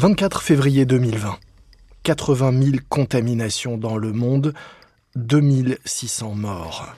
24 0.00 0.40
février 0.40 0.86
2020. 0.86 1.36
80 2.04 2.62
000 2.62 2.76
contaminations 2.88 3.76
dans 3.76 3.98
le 3.98 4.12
monde, 4.14 4.54
2600 5.16 6.36
morts. 6.36 6.94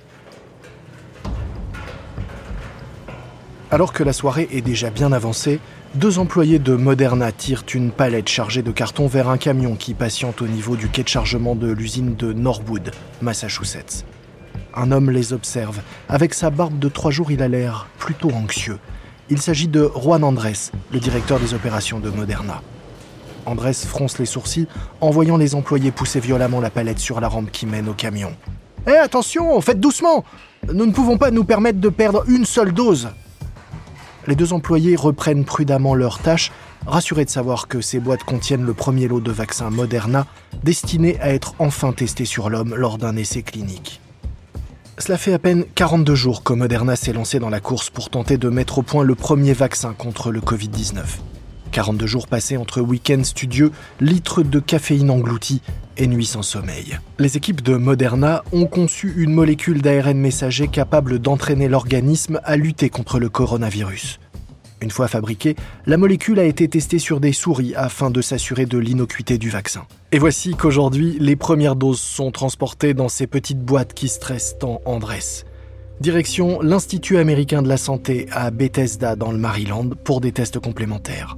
Alors 3.73 3.93
que 3.93 4.05
la 4.05 4.13
soirée 4.13 4.47
est 4.53 4.61
déjà 4.61 4.91
bien 4.91 5.11
avancée, 5.11 5.59
deux 5.97 6.21
employés 6.21 6.61
de 6.61 6.77
Moderna 6.77 7.33
tirent 7.33 7.65
une 7.75 7.91
palette 7.91 8.29
chargée 8.29 8.63
de 8.63 8.71
cartons 8.71 9.09
vers 9.09 9.29
un 9.29 9.37
camion 9.37 9.75
qui 9.75 9.95
patiente 9.95 10.41
au 10.41 10.47
niveau 10.47 10.77
du 10.77 10.89
quai 10.89 11.03
de 11.03 11.09
chargement 11.09 11.57
de 11.57 11.73
l'usine 11.73 12.15
de 12.15 12.33
Norwood, 12.33 12.93
Massachusetts. 13.21 14.05
Un 14.77 14.93
homme 14.93 15.11
les 15.11 15.33
observe. 15.33 15.81
Avec 16.09 16.35
sa 16.35 16.51
barbe 16.51 16.79
de 16.79 16.89
trois 16.89 17.11
jours, 17.11 17.33
il 17.33 17.43
a 17.43 17.49
l'air 17.49 17.89
plutôt 17.99 18.31
anxieux. 18.31 18.79
Il 19.29 19.43
s'agit 19.43 19.67
de 19.67 19.91
Juan 20.01 20.23
Andrés, 20.23 20.71
le 20.93 21.01
directeur 21.01 21.41
des 21.41 21.53
opérations 21.53 21.99
de 21.99 22.11
Moderna. 22.11 22.63
Andrés 23.47 23.75
fronce 23.75 24.19
les 24.19 24.27
sourcils 24.27 24.69
en 25.01 25.11
voyant 25.11 25.37
les 25.37 25.55
employés 25.55 25.91
pousser 25.91 26.21
violemment 26.21 26.61
la 26.61 26.71
palette 26.71 26.99
sur 26.99 27.21
la 27.21 27.29
rampe 27.29 27.51
qui 27.51 27.67
mène 27.67 27.89
au 27.89 27.95
camion. 27.95 28.33
Hé, 28.87 28.97
attention, 28.97 29.61
faites 29.61 29.81
doucement 29.81 30.25
Nous 30.73 30.87
ne 30.87 30.93
pouvons 30.93 31.19
pas 31.19 31.31
nous 31.31 31.45
permettre 31.45 31.81
de 31.81 31.89
perdre 31.89 32.25
une 32.29 32.45
seule 32.45 32.73
dose 32.73 33.09
les 34.27 34.37
deux 34.37 34.53
employés 34.53 34.97
reprennent 34.97 35.45
prudemment 35.45 35.95
leurs 35.95 36.21
tâches, 36.21 36.53
rassurés 36.87 37.25
de 37.25 37.31
savoir 37.31 37.69
que 37.69 37.81
ces 37.81 37.99
boîtes 37.99 38.25
contiennent 38.25 38.65
le 38.65 38.75
premier 38.75 39.09
lot 39.09 39.21
de 39.21 39.33
vaccins 39.33 39.71
Moderna, 39.71 40.27
destiné 40.63 41.19
à 41.21 41.33
être 41.33 41.55
enfin 41.59 41.93
testé 41.93 42.25
sur 42.25 42.49
l'homme 42.49 42.75
lors 42.75 42.99
d'un 42.99 43.17
essai 43.17 43.43
clinique. 43.43 44.01
Cela 44.99 45.19
fait 45.19 45.33
à 45.33 45.39
peine 45.39 45.65
42 45.75 46.15
jours 46.15 46.45
que 46.45 46.53
Moderna 46.53 46.95
s'est 46.95 47.13
lancé 47.13 47.41
dans 47.41 47.51
la 47.51 47.61
course 47.61 47.91
pour 47.91 48.11
tenter 48.11 48.37
de 48.37 48.49
mettre 48.49 48.79
au 48.79 48.83
point 48.83 49.03
le 49.03 49.15
premier 49.15 49.53
vaccin 49.53 49.95
contre 49.97 50.31
le 50.31 50.41
Covid-19. 50.41 51.01
42 51.73 52.07
jours 52.07 52.27
passés 52.29 52.57
entre 52.57 52.81
week-ends 52.81 53.25
studieux, 53.25 53.73
litres 54.01 54.43
de 54.43 54.61
caféine 54.61 55.11
engloutis 55.11 55.63
et 55.97 56.07
nuits 56.07 56.27
sans 56.27 56.43
sommeil. 56.43 56.99
Les 57.19 57.37
équipes 57.37 57.63
de 57.63 57.77
Moderna 57.77 58.45
ont 58.53 58.67
conçu 58.67 59.13
une 59.17 59.33
molécule 59.33 59.83
d'ARN 59.83 60.17
messager 60.17 60.69
capable 60.69 61.19
d'entraîner 61.19 61.69
l'organisme 61.69 62.41
à 62.45 62.57
lutter 62.57 62.91
contre 62.91 63.19
le 63.19 63.29
coronavirus. 63.29 64.21
Une 64.83 64.91
fois 64.91 65.09
fabriquée, 65.09 65.55
la 65.87 65.97
molécule 65.97 66.41
a 66.41 66.45
été 66.45 66.69
testée 66.69 66.99
sur 66.99 67.21
des 67.21 67.33
souris 67.33 67.73
afin 67.77 68.11
de 68.11 68.21
s'assurer 68.21 68.67
de 68.67 68.79
l'innocuité 68.79 69.39
du 69.39 69.49
vaccin. 69.49 69.87
Et 70.11 70.19
voici 70.19 70.55
qu'aujourd'hui, 70.55 71.17
les 71.21 71.37
premières 71.37 71.77
doses 71.77 72.01
sont 72.01 72.33
transportées 72.33 72.93
dans 72.93 73.09
ces 73.09 73.27
petites 73.29 73.61
boîtes 73.61 73.95
qui 73.95 74.09
stressent 74.09 74.59
tant 74.59 74.81
Andrés. 74.85 75.45
Direction 76.01 76.61
l'Institut 76.61 77.19
américain 77.19 77.63
de 77.63 77.69
la 77.69 77.77
santé 77.77 78.27
à 78.33 78.51
Bethesda 78.51 79.15
dans 79.15 79.31
le 79.31 79.39
Maryland 79.39 79.91
pour 80.05 80.21
des 80.21 80.33
tests 80.33 80.59
complémentaires. 80.59 81.37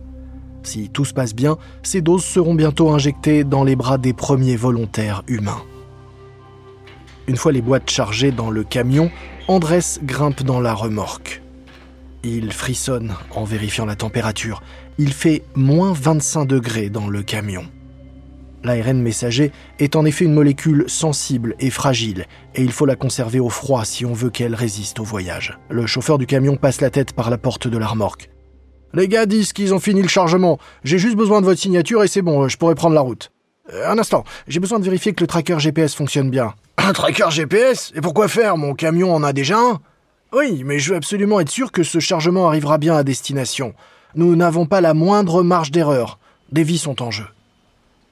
Si 0.65 0.89
tout 0.89 1.05
se 1.05 1.15
passe 1.15 1.35
bien, 1.35 1.57
ces 1.83 2.01
doses 2.01 2.25
seront 2.25 2.55
bientôt 2.55 2.91
injectées 2.91 3.45
dans 3.45 3.63
les 3.63 3.77
bras 3.77 3.99
des 3.99 4.13
premiers 4.13 4.57
volontaires 4.57 5.23
humains. 5.29 5.63
Une 7.27 7.37
fois 7.37 7.53
les 7.53 7.63
boîtes 7.63 7.91
chargées 7.91 8.33
dans 8.33 8.51
le 8.51 8.65
camion, 8.65 9.11
Andrés 9.47 10.01
grimpe 10.03 10.43
dans 10.43 10.61
la 10.61 10.75
remorque. 10.75 11.43
Il 12.23 12.53
frissonne 12.53 13.15
en 13.35 13.45
vérifiant 13.45 13.85
la 13.85 13.97
température. 13.97 14.63
Il 14.99 15.13
fait 15.13 15.43
moins 15.55 15.93
25 15.93 16.47
degrés 16.47 16.89
dans 16.89 17.09
le 17.09 17.23
camion. 17.23 17.65
L'ARN 18.63 19.03
messager 19.03 19.53
est 19.79 19.95
en 19.95 20.07
effet 20.07 20.25
une 20.25 20.33
molécule 20.33 20.85
sensible 20.87 21.55
et 21.61 21.69
fragile, 21.69 22.25
et 22.55 22.63
il 22.63 22.73
faut 22.73 22.87
la 22.87 22.97
conserver 22.97 23.39
au 23.39 23.51
froid 23.51 23.85
si 23.85 24.07
on 24.07 24.15
veut 24.15 24.31
qu'elle 24.31 24.55
résiste 24.55 25.01
au 25.01 25.05
voyage. 25.05 25.59
Le 25.69 25.87
chauffeur 25.87 26.17
du 26.17 26.27
camion 26.27 26.57
passe 26.57 26.81
la 26.81 26.89
tête 26.89 27.13
par 27.13 27.29
la 27.29 27.37
porte 27.37 27.69
de 27.69 27.77
la 27.77 27.87
remorque. 27.87 28.31
Les 28.95 29.09
gars 29.09 29.27
disent 29.27 29.53
qu'ils 29.53 29.75
ont 29.75 29.81
fini 29.81 30.03
le 30.03 30.09
chargement. 30.09 30.59
J'ai 30.85 30.99
juste 30.99 31.17
besoin 31.17 31.41
de 31.41 31.47
votre 31.47 31.61
signature 31.61 32.05
et 32.05 32.09
c'est 32.09 32.23
bon, 32.23 32.49
je 32.49 32.57
pourrais 32.57 32.77
prendre 32.77 32.95
la 32.95 33.01
route. 33.01 33.33
Euh, 33.73 33.91
un 33.91 33.99
instant, 33.99 34.25
j'ai 34.47 34.61
besoin 34.61 34.79
de 34.79 34.85
vérifier 34.85 35.13
que 35.13 35.23
le 35.23 35.27
tracker 35.27 35.59
GPS 35.59 35.95
fonctionne 35.95 36.31
bien. 36.31 36.55
Un 36.79 36.93
tracker 36.93 37.31
GPS 37.31 37.93
Et 37.95 38.01
pourquoi 38.01 38.29
faire? 38.29 38.57
Mon 38.57 38.75
camion 38.75 39.15
en 39.15 39.23
a 39.23 39.33
déjà 39.33 39.59
un? 39.59 39.81
Oui, 40.33 40.63
mais 40.65 40.79
je 40.79 40.91
veux 40.91 40.97
absolument 40.97 41.41
être 41.41 41.49
sûr 41.49 41.73
que 41.73 41.83
ce 41.83 41.99
chargement 41.99 42.49
arrivera 42.49 42.79
bien 42.79 42.97
à 42.97 43.05
destination. 43.05 43.75
Nous 44.17 44.37
n'avons 44.37 44.67
pas 44.67 44.81
la 44.81 44.95
moindre 44.95 45.43
marge 45.43 45.71
d'erreur. 45.71 46.19
Des 46.53 46.63
vies 46.63 46.79
sont 46.79 47.03
en 47.03 47.11
jeu. 47.11 47.27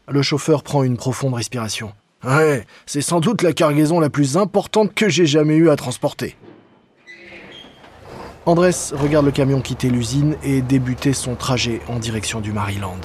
Le 0.09 0.23
chauffeur 0.23 0.63
prend 0.63 0.83
une 0.85 0.97
profonde 0.97 1.35
respiration. 1.35 1.93
Ouais, 2.25 2.65
c'est 2.87 3.03
sans 3.03 3.21
doute 3.21 3.43
la 3.43 3.53
cargaison 3.53 4.01
la 4.01 4.11
plus 4.11 4.37
importante 4.37 4.95
que 4.95 5.09
j'ai 5.09 5.27
jamais 5.27 5.57
eu 5.57 5.71
à 5.71 5.77
transporter. 5.77 6.37
Andrés 8.45 8.91
regarde 8.93 9.25
le 9.25 9.31
camion 9.31 9.61
quitter 9.61 9.89
l'usine 9.89 10.37
et 10.43 10.63
débuter 10.63 11.13
son 11.13 11.37
trajet 11.37 11.81
en 11.89 12.01
direction 12.01 12.41
du 12.41 12.53
Maryland. 12.53 13.01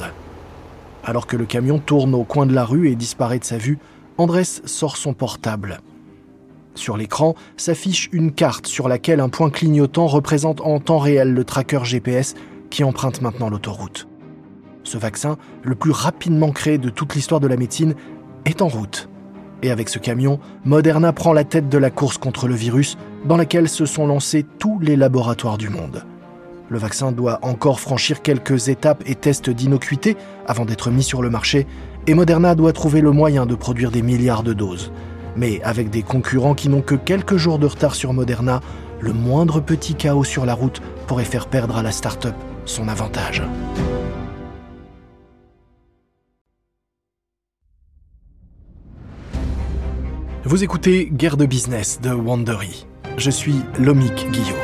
Alors 1.04 1.28
que 1.28 1.38
le 1.38 1.46
camion 1.46 1.78
tourne 1.78 2.16
au 2.16 2.24
coin 2.24 2.48
de 2.48 2.56
la 2.56 2.66
rue 2.66 2.90
et 2.90 2.96
disparaît 2.96 3.38
de 3.38 3.44
sa 3.44 3.60
vue, 3.60 3.78
Andrés 4.18 4.46
sort 4.46 4.98
son 4.98 5.14
portable. 5.14 5.80
Sur 6.74 6.98
l'écran 6.98 7.36
s'affiche 7.56 8.10
une 8.12 8.32
carte 8.32 8.66
sur 8.66 8.88
laquelle 8.88 9.20
un 9.20 9.30
point 9.30 9.52
clignotant 9.52 10.08
représente 10.08 10.60
en 10.62 10.80
temps 10.80 10.98
réel 10.98 11.34
le 11.34 11.44
tracker 11.44 11.82
GPS 11.84 12.34
qui 12.72 12.84
emprunte 12.84 13.22
maintenant 13.22 13.52
l'autoroute. 13.52 14.08
Ce 14.84 14.98
vaccin, 14.98 15.38
le 15.62 15.76
plus 15.76 15.92
rapidement 15.92 16.50
créé 16.50 16.80
de 16.80 16.90
toute 16.90 17.14
l'histoire 17.14 17.42
de 17.42 17.48
la 17.48 17.58
médecine, 17.58 17.94
est 18.46 18.64
en 18.64 18.70
route. 18.70 19.08
Et 19.64 19.72
avec 19.72 19.90
ce 19.90 20.00
camion, 20.00 20.40
Moderna 20.66 21.14
prend 21.14 21.34
la 21.34 21.44
tête 21.44 21.70
de 21.70 21.78
la 21.78 21.90
course 21.90 22.18
contre 22.18 22.48
le 22.48 22.56
virus 22.56 22.98
dans 23.26 23.38
laquelle 23.38 23.68
se 23.70 23.86
sont 23.86 24.06
lancés 24.06 24.46
tous 24.60 24.80
les 24.80 24.96
laboratoires 24.96 25.58
du 25.58 25.70
monde. 25.70 26.04
Le 26.70 26.78
vaccin 26.78 27.12
doit 27.12 27.40
encore 27.42 27.80
franchir 27.80 28.22
quelques 28.22 28.68
étapes 28.68 29.04
et 29.06 29.16
tests 29.16 29.50
d'innocuité 29.50 30.18
avant 30.46 30.66
d'être 30.66 30.92
mis 30.92 31.04
sur 31.04 31.22
le 31.22 31.30
marché, 31.30 31.66
et 32.08 32.14
Moderna 32.14 32.56
doit 32.56 32.74
trouver 32.74 33.02
le 33.02 33.12
moyen 33.12 33.46
de 33.46 33.56
produire 33.56 33.90
des 33.90 34.02
milliards 34.02 34.44
de 34.44 34.54
doses. 34.54 34.92
Mais 35.36 35.62
avec 35.64 35.90
des 35.90 36.04
concurrents 36.04 36.56
qui 36.56 36.68
n'ont 36.68 36.82
que 36.82 36.96
quelques 36.96 37.38
jours 37.38 37.60
de 37.60 37.68
retard 37.68 37.96
sur 37.96 38.14
Moderna, 38.14 38.62
le 39.00 39.14
moindre 39.14 39.60
petit 39.60 39.96
chaos 39.96 40.24
sur 40.24 40.46
la 40.46 40.54
route 40.54 40.82
pourrait 41.08 41.24
faire 41.24 41.48
perdre 41.48 41.78
à 41.78 41.84
la 41.84 41.92
start-up 41.92 42.36
son 42.66 42.88
avantage. 42.88 43.44
Vous 50.48 50.64
écoutez 50.64 51.10
Guerre 51.12 51.36
de 51.36 51.46
business 51.46 52.00
de 52.00 52.10
Wandery. 52.10 52.88
Je 53.18 53.30
suis 53.30 53.56
Lomik 53.80 54.32
Guillot. 54.32 54.56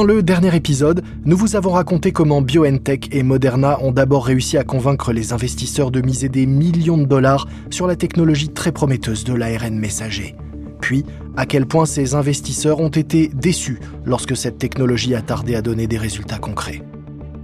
Dans 0.00 0.06
le 0.06 0.22
dernier 0.22 0.56
épisode, 0.56 1.04
nous 1.26 1.36
vous 1.36 1.56
avons 1.56 1.72
raconté 1.72 2.10
comment 2.10 2.40
BioNTech 2.40 3.14
et 3.14 3.22
Moderna 3.22 3.78
ont 3.82 3.92
d'abord 3.92 4.24
réussi 4.24 4.56
à 4.56 4.64
convaincre 4.64 5.12
les 5.12 5.34
investisseurs 5.34 5.90
de 5.90 6.00
miser 6.00 6.30
des 6.30 6.46
millions 6.46 6.96
de 6.96 7.04
dollars 7.04 7.46
sur 7.68 7.86
la 7.86 7.96
technologie 7.96 8.48
très 8.48 8.72
prometteuse 8.72 9.24
de 9.24 9.34
l'ARN 9.34 9.78
messager. 9.78 10.36
Puis, 10.80 11.04
à 11.36 11.44
quel 11.44 11.66
point 11.66 11.84
ces 11.84 12.14
investisseurs 12.14 12.80
ont 12.80 12.88
été 12.88 13.28
déçus 13.28 13.78
lorsque 14.06 14.38
cette 14.38 14.56
technologie 14.56 15.14
a 15.14 15.20
tardé 15.20 15.54
à 15.54 15.60
donner 15.60 15.86
des 15.86 15.98
résultats 15.98 16.38
concrets. 16.38 16.80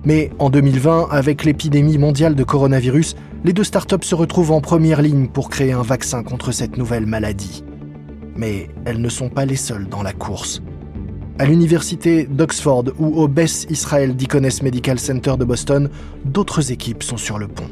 Mais 0.06 0.31
en 0.38 0.49
2020, 0.49 1.09
avec 1.11 1.44
l'épidémie 1.44 1.99
mondiale 1.99 2.35
de 2.35 2.43
coronavirus, 2.43 3.17
les 3.44 3.52
deux 3.52 3.64
startups 3.64 3.97
se 4.00 4.14
retrouvent 4.14 4.52
en 4.52 4.62
première 4.62 5.02
ligne 5.02 5.29
pour 5.29 5.50
créer 5.50 5.73
un 5.73 5.82
vaccin 5.82 6.23
contre 6.23 6.52
cette 6.52 6.79
nouvelle 6.79 7.05
maladie. 7.05 7.64
Mais 8.35 8.69
elles 8.87 9.02
ne 9.02 9.11
sont 9.11 9.29
pas 9.29 9.44
les 9.44 9.56
seules 9.56 9.88
dans 9.91 10.02
la 10.02 10.14
course. 10.14 10.62
À 11.38 11.44
l'université 11.44 12.25
d'Oxford 12.25 12.85
ou 12.99 13.21
au 13.21 13.29
Beth 13.29 13.67
Israel 13.69 14.17
Deaconess 14.17 14.62
Medical 14.62 14.99
Center 14.99 15.35
de 15.38 15.44
Boston, 15.44 15.91
d'autres 16.25 16.73
équipes 16.73 17.03
sont 17.03 17.19
sur 17.19 17.38
le 17.38 17.47
pont. 17.47 17.69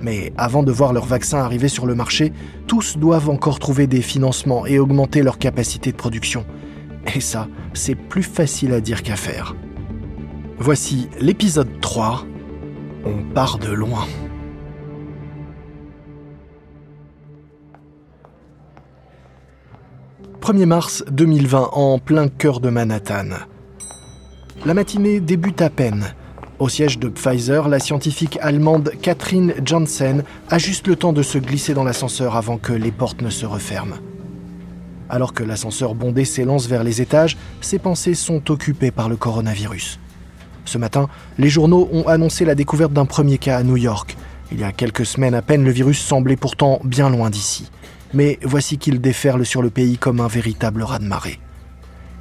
Mais 0.00 0.32
avant 0.38 0.62
de 0.62 0.72
voir 0.72 0.94
leur 0.94 1.04
vaccin 1.04 1.38
arriver 1.38 1.68
sur 1.68 1.84
le 1.84 1.94
marché, 1.94 2.32
tous 2.66 2.96
doivent 2.96 3.28
encore 3.28 3.58
trouver 3.58 3.86
des 3.86 4.00
financements 4.00 4.64
et 4.64 4.78
augmenter 4.78 5.22
leur 5.22 5.38
capacité 5.38 5.92
de 5.92 5.98
production. 5.98 6.46
Et 7.14 7.20
ça, 7.20 7.46
c'est 7.74 7.94
plus 7.94 8.22
facile 8.22 8.72
à 8.72 8.80
dire 8.80 9.02
qu'à 9.02 9.16
faire. 9.16 9.54
Voici 10.58 11.08
l'épisode 11.20 11.68
3. 11.82 12.24
On 13.04 13.34
part 13.34 13.58
de 13.58 13.70
loin. 13.70 14.06
1er 20.42 20.66
mars 20.66 21.04
2020 21.08 21.70
en 21.72 22.00
plein 22.00 22.26
cœur 22.26 22.58
de 22.58 22.68
Manhattan. 22.68 23.28
La 24.66 24.74
matinée 24.74 25.20
débute 25.20 25.62
à 25.62 25.70
peine. 25.70 26.16
Au 26.58 26.68
siège 26.68 26.98
de 26.98 27.08
Pfizer, 27.08 27.68
la 27.68 27.78
scientifique 27.78 28.40
allemande 28.42 28.90
Catherine 29.00 29.54
Janssen 29.64 30.24
a 30.50 30.58
juste 30.58 30.88
le 30.88 30.96
temps 30.96 31.12
de 31.12 31.22
se 31.22 31.38
glisser 31.38 31.74
dans 31.74 31.84
l'ascenseur 31.84 32.34
avant 32.34 32.58
que 32.58 32.72
les 32.72 32.90
portes 32.90 33.22
ne 33.22 33.30
se 33.30 33.46
referment. 33.46 33.94
Alors 35.08 35.32
que 35.32 35.44
l'ascenseur 35.44 35.94
bondé 35.94 36.24
s'élance 36.24 36.66
vers 36.66 36.82
les 36.82 37.00
étages, 37.00 37.36
ses 37.60 37.78
pensées 37.78 38.14
sont 38.14 38.50
occupées 38.50 38.90
par 38.90 39.08
le 39.08 39.14
coronavirus. 39.14 40.00
Ce 40.64 40.76
matin, 40.76 41.08
les 41.38 41.50
journaux 41.50 41.88
ont 41.92 42.08
annoncé 42.08 42.44
la 42.44 42.56
découverte 42.56 42.92
d'un 42.92 43.06
premier 43.06 43.38
cas 43.38 43.58
à 43.58 43.62
New 43.62 43.76
York. 43.76 44.16
Il 44.50 44.58
y 44.58 44.64
a 44.64 44.72
quelques 44.72 45.06
semaines 45.06 45.34
à 45.34 45.42
peine, 45.42 45.62
le 45.62 45.70
virus 45.70 46.00
semblait 46.00 46.34
pourtant 46.34 46.80
bien 46.82 47.10
loin 47.10 47.30
d'ici. 47.30 47.70
Mais 48.14 48.38
voici 48.42 48.78
qu'il 48.78 49.00
déferle 49.00 49.46
sur 49.46 49.62
le 49.62 49.70
pays 49.70 49.98
comme 49.98 50.20
un 50.20 50.28
véritable 50.28 50.82
raz-de-marée. 50.82 51.38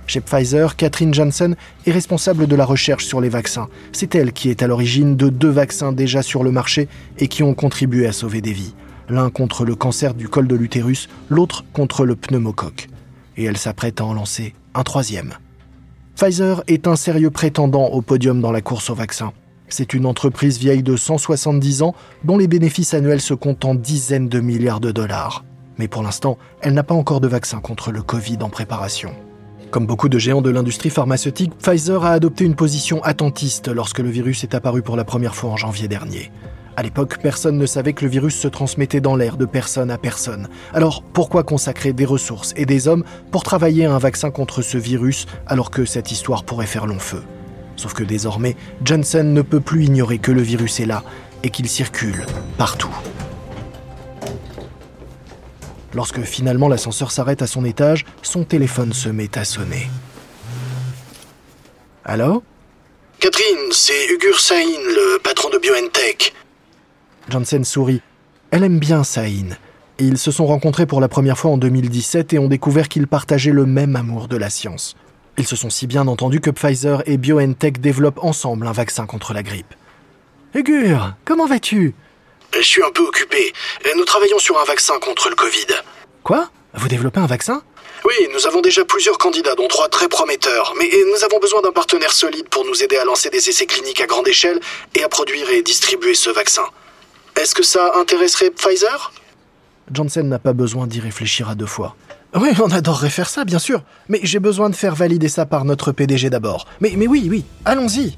Chez 0.07 0.19
Pfizer, 0.19 0.75
Catherine 0.75 1.13
Janssen 1.13 1.55
est 1.85 1.91
responsable 1.91 2.47
de 2.47 2.55
la 2.55 2.65
recherche 2.65 3.05
sur 3.05 3.21
les 3.21 3.29
vaccins. 3.29 3.69
C'est 3.91 4.13
elle 4.15 4.33
qui 4.33 4.49
est 4.49 4.61
à 4.61 4.67
l'origine 4.67 5.15
de 5.15 5.29
deux 5.29 5.49
vaccins 5.49 5.93
déjà 5.93 6.21
sur 6.21 6.43
le 6.43 6.51
marché 6.51 6.89
et 7.17 7.27
qui 7.27 7.43
ont 7.43 7.53
contribué 7.53 8.07
à 8.07 8.11
sauver 8.11 8.41
des 8.41 8.51
vies. 8.51 8.73
L'un 9.09 9.29
contre 9.29 9.63
le 9.63 9.75
cancer 9.75 10.13
du 10.13 10.27
col 10.27 10.47
de 10.47 10.55
l'utérus, 10.55 11.07
l'autre 11.29 11.63
contre 11.71 12.05
le 12.05 12.15
pneumocoque. 12.15 12.89
Et 13.37 13.45
elle 13.45 13.57
s'apprête 13.57 14.01
à 14.01 14.05
en 14.05 14.13
lancer 14.13 14.53
un 14.73 14.83
troisième. 14.83 15.33
Pfizer 16.15 16.63
est 16.67 16.87
un 16.87 16.95
sérieux 16.95 17.31
prétendant 17.31 17.85
au 17.87 18.01
podium 18.01 18.41
dans 18.41 18.51
la 18.51 18.61
course 18.61 18.89
au 18.89 18.95
vaccin. 18.95 19.33
C'est 19.69 19.93
une 19.93 20.05
entreprise 20.05 20.57
vieille 20.59 20.83
de 20.83 20.97
170 20.97 21.83
ans 21.83 21.95
dont 22.25 22.37
les 22.37 22.47
bénéfices 22.47 22.93
annuels 22.93 23.21
se 23.21 23.33
comptent 23.33 23.63
en 23.63 23.75
dizaines 23.75 24.27
de 24.27 24.41
milliards 24.41 24.81
de 24.81 24.91
dollars. 24.91 25.45
Mais 25.81 25.87
pour 25.87 26.03
l'instant, 26.03 26.37
elle 26.61 26.75
n'a 26.75 26.83
pas 26.83 26.93
encore 26.93 27.21
de 27.21 27.27
vaccin 27.27 27.59
contre 27.59 27.91
le 27.91 28.03
Covid 28.03 28.37
en 28.41 28.49
préparation. 28.49 29.15
Comme 29.71 29.87
beaucoup 29.87 30.09
de 30.09 30.19
géants 30.19 30.43
de 30.43 30.51
l'industrie 30.51 30.91
pharmaceutique, 30.91 31.57
Pfizer 31.57 32.05
a 32.05 32.11
adopté 32.11 32.45
une 32.45 32.53
position 32.53 33.01
attentiste 33.01 33.67
lorsque 33.67 33.97
le 33.97 34.11
virus 34.11 34.43
est 34.43 34.53
apparu 34.53 34.83
pour 34.83 34.95
la 34.95 35.05
première 35.05 35.33
fois 35.33 35.49
en 35.49 35.57
janvier 35.57 35.87
dernier. 35.87 36.31
À 36.75 36.83
l'époque, 36.83 37.17
personne 37.17 37.57
ne 37.57 37.65
savait 37.65 37.93
que 37.93 38.05
le 38.05 38.11
virus 38.11 38.35
se 38.35 38.47
transmettait 38.47 39.01
dans 39.01 39.15
l'air 39.15 39.37
de 39.37 39.45
personne 39.45 39.89
à 39.89 39.97
personne. 39.97 40.49
Alors 40.71 41.01
pourquoi 41.01 41.41
consacrer 41.41 41.93
des 41.93 42.05
ressources 42.05 42.53
et 42.55 42.67
des 42.67 42.87
hommes 42.87 43.03
pour 43.31 43.41
travailler 43.41 43.85
à 43.85 43.95
un 43.95 43.97
vaccin 43.97 44.29
contre 44.29 44.61
ce 44.61 44.77
virus 44.77 45.25
alors 45.47 45.71
que 45.71 45.85
cette 45.85 46.11
histoire 46.11 46.43
pourrait 46.43 46.67
faire 46.67 46.85
long 46.85 46.99
feu? 46.99 47.23
Sauf 47.75 47.95
que 47.95 48.03
désormais, 48.03 48.55
Johnson 48.85 49.23
ne 49.23 49.41
peut 49.41 49.61
plus 49.61 49.85
ignorer 49.85 50.19
que 50.19 50.31
le 50.31 50.43
virus 50.43 50.79
est 50.79 50.85
là 50.85 51.03
et 51.41 51.49
qu'il 51.49 51.67
circule 51.67 52.23
partout. 52.59 52.95
Lorsque 55.93 56.21
finalement 56.21 56.69
l'ascenseur 56.69 57.11
s'arrête 57.11 57.41
à 57.41 57.47
son 57.47 57.65
étage, 57.65 58.05
son 58.21 58.43
téléphone 58.43 58.93
se 58.93 59.09
met 59.09 59.37
à 59.37 59.43
sonner. 59.43 59.89
Allô 62.05 62.43
Catherine, 63.19 63.71
c'est 63.71 64.13
Ugur 64.13 64.39
Sahin, 64.39 64.65
le 64.65 65.19
patron 65.19 65.49
de 65.49 65.59
BioNTech. 65.59 66.33
Janssen 67.29 67.63
sourit. 67.63 68.01
Elle 68.49 68.63
aime 68.63 68.79
bien 68.79 69.03
Sahin. 69.03 69.49
Ils 69.99 70.17
se 70.17 70.31
sont 70.31 70.47
rencontrés 70.47 70.87
pour 70.87 70.99
la 70.99 71.07
première 71.07 71.37
fois 71.37 71.51
en 71.51 71.57
2017 71.57 72.33
et 72.33 72.39
ont 72.39 72.47
découvert 72.47 72.89
qu'ils 72.89 73.05
partageaient 73.07 73.51
le 73.51 73.67
même 73.67 73.95
amour 73.95 74.27
de 74.27 74.37
la 74.37 74.49
science. 74.49 74.95
Ils 75.37 75.45
se 75.45 75.55
sont 75.55 75.69
si 75.69 75.85
bien 75.85 76.07
entendus 76.07 76.41
que 76.41 76.49
Pfizer 76.49 77.03
et 77.05 77.17
BioNTech 77.17 77.79
développent 77.79 78.23
ensemble 78.23 78.65
un 78.65 78.71
vaccin 78.71 79.05
contre 79.05 79.33
la 79.33 79.43
grippe. 79.43 79.73
Ugur, 80.55 81.13
comment 81.23 81.45
vas-tu? 81.45 81.93
Je 82.53 82.61
suis 82.61 82.83
un 82.83 82.91
peu 82.91 83.03
occupé. 83.03 83.53
Nous 83.95 84.05
travaillons 84.05 84.39
sur 84.39 84.59
un 84.59 84.65
vaccin 84.65 84.99
contre 84.99 85.29
le 85.29 85.35
Covid. 85.35 85.67
Quoi? 86.23 86.49
Vous 86.73 86.87
développez 86.87 87.19
un 87.19 87.27
vaccin? 87.27 87.61
Oui, 88.05 88.27
nous 88.33 88.47
avons 88.47 88.61
déjà 88.61 88.83
plusieurs 88.83 89.17
candidats, 89.17 89.53
dont 89.55 89.67
trois 89.67 89.87
très 89.87 90.07
prometteurs. 90.07 90.73
Mais 90.79 90.89
nous 91.11 91.23
avons 91.23 91.39
besoin 91.39 91.61
d'un 91.61 91.71
partenaire 91.71 92.11
solide 92.11 92.49
pour 92.49 92.65
nous 92.65 92.81
aider 92.83 92.97
à 92.97 93.05
lancer 93.05 93.29
des 93.29 93.49
essais 93.49 93.65
cliniques 93.65 94.01
à 94.01 94.07
grande 94.07 94.27
échelle 94.27 94.59
et 94.95 95.03
à 95.03 95.09
produire 95.09 95.49
et 95.51 95.61
distribuer 95.61 96.15
ce 96.15 96.29
vaccin. 96.29 96.63
Est-ce 97.39 97.53
que 97.53 97.63
ça 97.63 97.93
intéresserait 97.95 98.49
Pfizer? 98.49 99.13
Johnson 99.91 100.23
n'a 100.23 100.39
pas 100.39 100.53
besoin 100.53 100.87
d'y 100.87 100.99
réfléchir 100.99 101.49
à 101.49 101.55
deux 101.55 101.65
fois. 101.65 101.95
Oui, 102.33 102.49
on 102.63 102.71
adorerait 102.71 103.09
faire 103.09 103.29
ça, 103.29 103.43
bien 103.43 103.59
sûr. 103.59 103.83
Mais 104.07 104.19
j'ai 104.23 104.39
besoin 104.39 104.69
de 104.69 104.75
faire 104.75 104.95
valider 104.95 105.27
ça 105.27 105.45
par 105.45 105.65
notre 105.65 105.91
PDG 105.91 106.29
d'abord. 106.29 106.65
Mais, 106.79 106.93
mais 106.95 107.07
oui, 107.07 107.27
oui, 107.29 107.45
allons-y. 107.65 108.17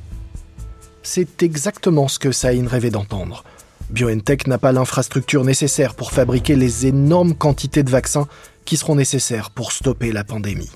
C'est 1.01 1.41
exactement 1.43 2.07
ce 2.07 2.19
que 2.19 2.31
Saïn 2.31 2.67
rêvait 2.67 2.91
d'entendre. 2.91 3.43
BioNTech 3.89 4.47
n'a 4.47 4.57
pas 4.57 4.71
l'infrastructure 4.71 5.43
nécessaire 5.43 5.93
pour 5.93 6.11
fabriquer 6.11 6.55
les 6.55 6.87
énormes 6.87 7.35
quantités 7.35 7.83
de 7.83 7.89
vaccins 7.89 8.27
qui 8.65 8.77
seront 8.77 8.95
nécessaires 8.95 9.51
pour 9.51 9.71
stopper 9.71 10.11
la 10.11 10.23
pandémie. 10.23 10.71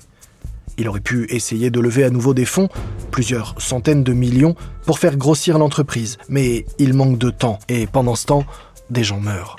Il 0.78 0.88
aurait 0.88 1.00
pu 1.00 1.26
essayer 1.30 1.70
de 1.70 1.80
lever 1.80 2.04
à 2.04 2.10
nouveau 2.10 2.34
des 2.34 2.44
fonds, 2.44 2.68
plusieurs 3.10 3.60
centaines 3.60 4.04
de 4.04 4.12
millions, 4.12 4.54
pour 4.86 5.00
faire 5.00 5.16
grossir 5.16 5.58
l'entreprise, 5.58 6.18
mais 6.28 6.64
il 6.78 6.94
manque 6.94 7.18
de 7.18 7.30
temps 7.30 7.58
et 7.68 7.86
pendant 7.88 8.14
ce 8.14 8.26
temps, 8.26 8.44
des 8.88 9.02
gens 9.02 9.20
meurent. 9.20 9.56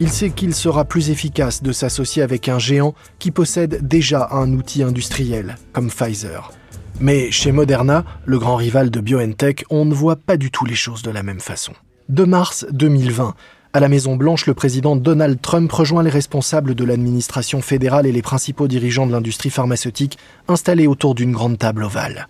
Il 0.00 0.10
sait 0.10 0.30
qu'il 0.30 0.54
sera 0.54 0.84
plus 0.84 1.10
efficace 1.10 1.62
de 1.62 1.72
s'associer 1.72 2.22
avec 2.22 2.48
un 2.48 2.58
géant 2.58 2.94
qui 3.18 3.30
possède 3.30 3.86
déjà 3.86 4.28
un 4.30 4.52
outil 4.52 4.82
industriel, 4.82 5.56
comme 5.72 5.90
Pfizer. 5.90 6.52
Mais 7.00 7.30
chez 7.30 7.50
Moderna, 7.50 8.04
le 8.26 8.38
grand 8.38 8.56
rival 8.56 8.90
de 8.90 9.00
BioNTech, 9.00 9.64
on 9.70 9.84
ne 9.86 9.94
voit 9.94 10.16
pas 10.16 10.36
du 10.36 10.50
tout 10.50 10.66
les 10.66 10.74
choses 10.74 11.02
de 11.02 11.10
la 11.10 11.22
même 11.22 11.40
façon. 11.40 11.72
2 12.08 12.24
mars 12.24 12.64
2020. 12.70 13.34
À 13.74 13.80
la 13.80 13.88
Maison-Blanche, 13.88 14.46
le 14.46 14.54
président 14.54 14.96
Donald 14.96 15.42
Trump 15.42 15.70
rejoint 15.70 16.02
les 16.02 16.08
responsables 16.08 16.74
de 16.74 16.84
l'administration 16.84 17.60
fédérale 17.60 18.06
et 18.06 18.12
les 18.12 18.22
principaux 18.22 18.66
dirigeants 18.66 19.06
de 19.06 19.12
l'industrie 19.12 19.50
pharmaceutique 19.50 20.16
installés 20.48 20.86
autour 20.86 21.14
d'une 21.14 21.32
grande 21.32 21.58
table 21.58 21.84
ovale. 21.84 22.28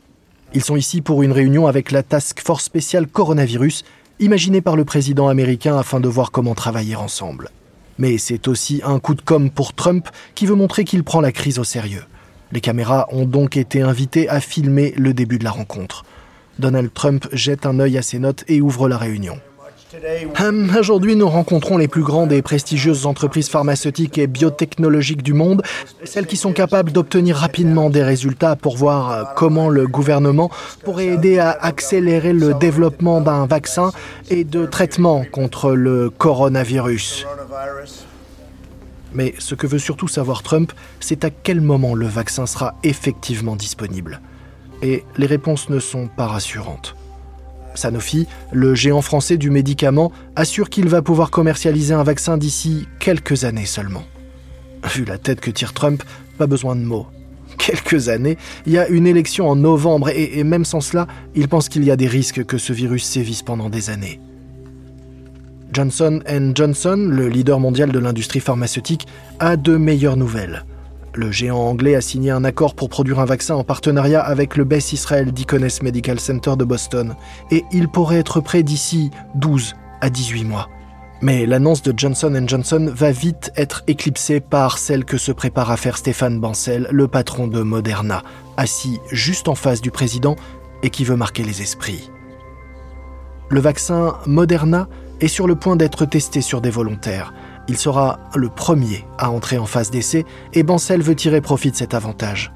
Ils 0.53 0.65
sont 0.65 0.75
ici 0.75 1.01
pour 1.01 1.23
une 1.23 1.31
réunion 1.31 1.69
avec 1.69 1.93
la 1.93 2.03
Task 2.03 2.41
Force 2.41 2.65
spéciale 2.65 3.07
coronavirus, 3.07 3.85
imaginée 4.19 4.63
par 4.63 4.75
le 4.75 4.85
président 4.85 5.29
américain 5.29 5.79
afin 5.79 6.01
de 6.01 6.09
voir 6.09 6.33
comment 6.33 6.57
travailler 6.57 6.97
ensemble. 6.97 7.49
Mais 7.99 8.19
c'est 8.19 8.49
aussi 8.49 8.81
un 8.85 8.99
coup 8.99 9.15
de 9.15 9.23
com' 9.23 9.49
pour 9.49 9.75
Trump 9.75 10.09
qui 10.35 10.47
veut 10.47 10.57
montrer 10.57 10.85
qu'il 10.85 11.05
prend 11.05 11.21
la 11.21 11.31
crise 11.31 11.61
au 11.61 11.65
sérieux. 11.65 12.05
Les 12.51 12.61
caméras 12.61 13.07
ont 13.13 13.27
donc 13.27 13.57
été 13.57 13.83
invitées 13.83 14.29
à 14.29 14.41
filmer 14.41 14.93
le 14.97 15.15
début 15.15 15.39
de 15.39 15.45
la 15.45 15.53
rencontre. 15.53 16.05
Donald 16.59 16.93
Trump 16.93 17.29
jette 17.33 17.65
un 17.65 17.79
œil 17.79 17.97
à 17.97 18.03
ses 18.03 18.19
notes 18.19 18.43
et 18.49 18.61
ouvre 18.61 18.89
la 18.89 18.99
réunion. 18.99 19.39
Hum, 20.39 20.77
aujourd'hui, 20.79 21.17
nous 21.17 21.29
rencontrons 21.29 21.79
les 21.79 21.89
plus 21.89 22.03
grandes 22.03 22.31
et 22.33 22.43
prestigieuses 22.43 23.07
entreprises 23.07 23.49
pharmaceutiques 23.49 24.19
et 24.19 24.27
biotechnologiques 24.27 25.23
du 25.23 25.33
monde, 25.33 25.63
celles 26.05 26.27
qui 26.27 26.37
sont 26.37 26.53
capables 26.53 26.93
d'obtenir 26.93 27.37
rapidement 27.37 27.89
des 27.89 28.03
résultats 28.03 28.55
pour 28.55 28.77
voir 28.77 29.11
euh, 29.11 29.25
comment 29.35 29.71
le 29.71 29.87
gouvernement 29.87 30.51
pourrait 30.85 31.07
aider 31.07 31.39
à 31.39 31.51
accélérer 31.51 32.35
le 32.35 32.53
développement 32.53 33.23
d'un 33.23 33.47
vaccin 33.47 33.93
et 34.29 34.45
de 34.45 34.67
traitement 34.67 35.25
contre 35.25 35.73
le 35.73 36.11
coronavirus. 36.11 37.27
Mais 39.15 39.35
ce 39.39 39.55
que 39.55 39.67
veut 39.67 39.79
surtout 39.79 40.09
savoir 40.09 40.43
Trump, 40.43 40.73
c'est 41.01 41.25
à 41.25 41.31
quel 41.31 41.63
moment 41.63 41.95
le 41.95 42.07
vaccin 42.07 42.45
sera 42.45 42.75
effectivement 42.83 43.57
disponible. 43.57 44.21
Et 44.83 45.03
les 45.17 45.27
réponses 45.27 45.71
ne 45.71 45.81
sont 45.81 46.09
pas 46.09 46.27
rassurantes. 46.27 46.98
Sanofi, 47.75 48.27
le 48.53 48.75
géant 48.75 49.03
français 49.03 49.37
du 49.37 49.51
médicament, 49.51 50.13
assure 50.37 50.71
qu'il 50.71 50.89
va 50.89 51.03
pouvoir 51.03 51.31
commercialiser 51.31 51.95
un 51.95 52.03
vaccin 52.03 52.37
d'ici 52.37 52.87
quelques 52.99 53.45
années 53.45 53.67
seulement. 53.67 54.05
Vu 54.95 55.05
la 55.05 55.19
tête 55.19 55.41
que 55.41 55.51
tire 55.51 55.73
Trump, 55.73 56.03
pas 56.39 56.47
besoin 56.47 56.77
de 56.77 56.83
mots. 56.83 57.07
Quelques 57.59 58.09
années, 58.09 58.39
il 58.67 58.73
y 58.73 58.79
a 58.79 58.89
une 58.89 59.07
élection 59.07 59.49
en 59.49 59.57
novembre 59.57 60.11
et, 60.11 60.43
même 60.45 60.65
sans 60.65 60.81
cela, 60.81 61.07
il 61.35 61.49
pense 61.49 61.69
qu'il 61.69 61.85
y 61.85 61.91
a 61.91 61.97
des 61.97 62.07
risques 62.07 62.45
que 62.45 62.59
ce 62.59 62.73
virus 62.73 63.05
sévisse 63.05 63.43
pendant 63.43 63.69
des 63.69 63.91
années. 63.91 64.21
Johnson 65.73 66.21
Johnson, 66.55 67.09
le 67.11 67.29
leader 67.29 67.61
mondial 67.61 67.93
de 67.93 67.99
l'industrie 67.99 68.41
pharmaceutique, 68.41 69.07
a 69.39 69.57
de 69.57 69.77
meilleures 69.77 70.17
nouvelles. 70.17 70.65
Le 71.15 71.33
géant 71.33 71.59
anglais 71.59 71.95
a 71.95 72.01
signé 72.01 72.31
un 72.31 72.45
accord 72.45 72.75
pour 72.75 72.89
produire 72.89 73.19
un 73.19 73.25
vaccin 73.25 73.55
en 73.55 73.65
partenariat 73.65 74.21
avec 74.21 74.57
le 74.57 74.65
Beth 74.65 74.93
Israel 74.93 75.33
Deaconess 75.33 75.83
Medical 75.83 76.21
Center 76.21 76.55
de 76.57 76.65
Boston, 76.65 77.17
et 77.51 77.65
il 77.73 77.89
pourrait 77.89 78.19
être 78.19 78.41
prêt 78.41 78.63
d'ici 78.63 79.11
12 79.35 79.75
à 80.01 80.11
18 80.11 80.45
mois. 80.45 80.69
Mais 81.21 81.47
l'annonce 81.47 81.83
de 81.83 81.93
Johnson 81.97 82.45
Johnson 82.47 82.93
va 82.95 83.11
vite 83.11 83.51
être 83.57 83.83
éclipsée 83.89 84.39
par 84.39 84.79
celle 84.79 85.05
que 85.05 85.19
se 85.19 85.33
prépare 85.33 85.71
à 85.71 85.77
faire 85.77 85.97
Stéphane 85.97 86.39
Bancel, 86.39 86.87
le 86.93 87.09
patron 87.09 87.49
de 87.49 87.63
Moderna, 87.63 88.23
assis 88.57 89.01
juste 89.11 89.49
en 89.49 89.57
face 89.57 89.81
du 89.81 89.91
président 89.91 90.37
et 90.85 90.91
qui 90.91 91.05
veut 91.05 91.17
marquer 91.17 91.43
les 91.43 91.61
esprits. 91.61 92.11
Le 93.49 93.61
vaccin 93.61 94.19
Moderna 94.27 94.89
est 95.21 95.29
sur 95.29 95.49
le 95.49 95.57
point 95.57 95.75
d'être 95.75 96.05
testé 96.05 96.41
sur 96.41 96.61
des 96.61 96.71
volontaires. 96.71 97.33
Il 97.69 97.77
sera 97.77 98.19
le 98.35 98.49
premier 98.49 99.05
à 99.19 99.31
entrer 99.31 99.59
en 99.59 99.67
phase 99.67 99.91
d'essai 99.91 100.25
et 100.55 100.63
Bancel 100.63 101.03
veut 101.03 101.15
tirer 101.15 101.41
profit 101.41 101.71
de 101.71 101.77
cet 101.77 101.93
avantage. 101.93 102.51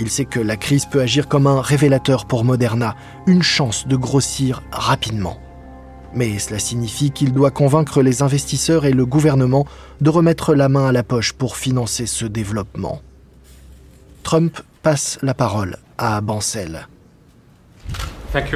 Il 0.00 0.10
sait 0.10 0.26
que 0.26 0.40
la 0.40 0.56
crise 0.56 0.86
peut 0.86 1.00
agir 1.00 1.28
comme 1.28 1.46
un 1.46 1.60
révélateur 1.60 2.26
pour 2.26 2.44
Moderna, 2.44 2.94
une 3.26 3.42
chance 3.42 3.86
de 3.86 3.96
grossir 3.96 4.62
rapidement. 4.70 5.38
Mais 6.14 6.38
cela 6.38 6.58
signifie 6.58 7.10
qu'il 7.10 7.32
doit 7.32 7.50
convaincre 7.50 8.02
les 8.02 8.22
investisseurs 8.22 8.84
et 8.84 8.92
le 8.92 9.06
gouvernement 9.06 9.66
de 10.00 10.10
remettre 10.10 10.54
la 10.54 10.68
main 10.68 10.88
à 10.88 10.92
la 10.92 11.02
poche 11.02 11.32
pour 11.32 11.56
financer 11.56 12.06
ce 12.06 12.24
développement. 12.24 13.00
Trump 14.22 14.60
passe 14.82 15.18
la 15.22 15.34
parole 15.34 15.76
à 15.98 16.20
Bancel. 16.20 16.86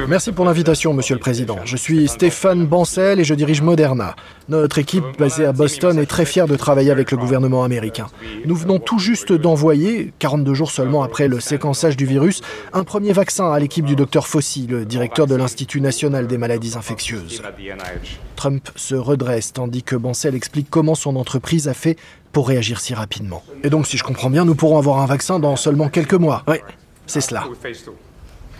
Merci 0.07 0.31
pour 0.31 0.45
l'invitation, 0.45 0.93
Monsieur 0.93 1.15
le 1.15 1.19
Président. 1.19 1.57
Je 1.65 1.75
suis 1.75 2.07
Stéphane 2.07 2.65
Bancel 2.65 3.19
et 3.19 3.25
je 3.25 3.33
dirige 3.33 3.61
Moderna. 3.61 4.15
Notre 4.47 4.77
équipe 4.77 5.03
basée 5.19 5.45
à 5.45 5.51
Boston 5.51 5.99
est 5.99 6.05
très 6.05 6.25
fière 6.25 6.47
de 6.47 6.55
travailler 6.55 6.91
avec 6.91 7.11
le 7.11 7.17
gouvernement 7.17 7.63
américain. 7.63 8.07
Nous 8.45 8.55
venons 8.55 8.79
tout 8.79 8.99
juste 8.99 9.33
d'envoyer, 9.33 10.13
42 10.19 10.53
jours 10.53 10.71
seulement 10.71 11.03
après 11.03 11.27
le 11.27 11.41
séquençage 11.41 11.97
du 11.97 12.05
virus, 12.05 12.41
un 12.71 12.85
premier 12.85 13.11
vaccin 13.11 13.51
à 13.51 13.59
l'équipe 13.59 13.83
du 13.83 13.97
docteur 13.97 14.27
Fauci, 14.27 14.65
le 14.65 14.85
directeur 14.85 15.27
de 15.27 15.35
l'Institut 15.35 15.81
national 15.81 16.27
des 16.27 16.37
maladies 16.37 16.77
infectieuses. 16.77 17.41
Trump 18.37 18.69
se 18.77 18.95
redresse 18.95 19.51
tandis 19.51 19.83
que 19.83 19.97
Bancel 19.97 20.35
explique 20.35 20.67
comment 20.69 20.95
son 20.95 21.17
entreprise 21.17 21.67
a 21.67 21.73
fait 21.73 21.97
pour 22.31 22.47
réagir 22.47 22.79
si 22.79 22.93
rapidement. 22.93 23.43
Et 23.63 23.69
donc, 23.69 23.87
si 23.87 23.97
je 23.97 24.03
comprends 24.03 24.29
bien, 24.29 24.45
nous 24.45 24.55
pourrons 24.55 24.77
avoir 24.77 24.99
un 24.99 25.05
vaccin 25.05 25.39
dans 25.39 25.57
seulement 25.57 25.89
quelques 25.89 26.13
mois. 26.13 26.43
Oui, 26.47 26.57
c'est 27.07 27.21
cela. 27.21 27.43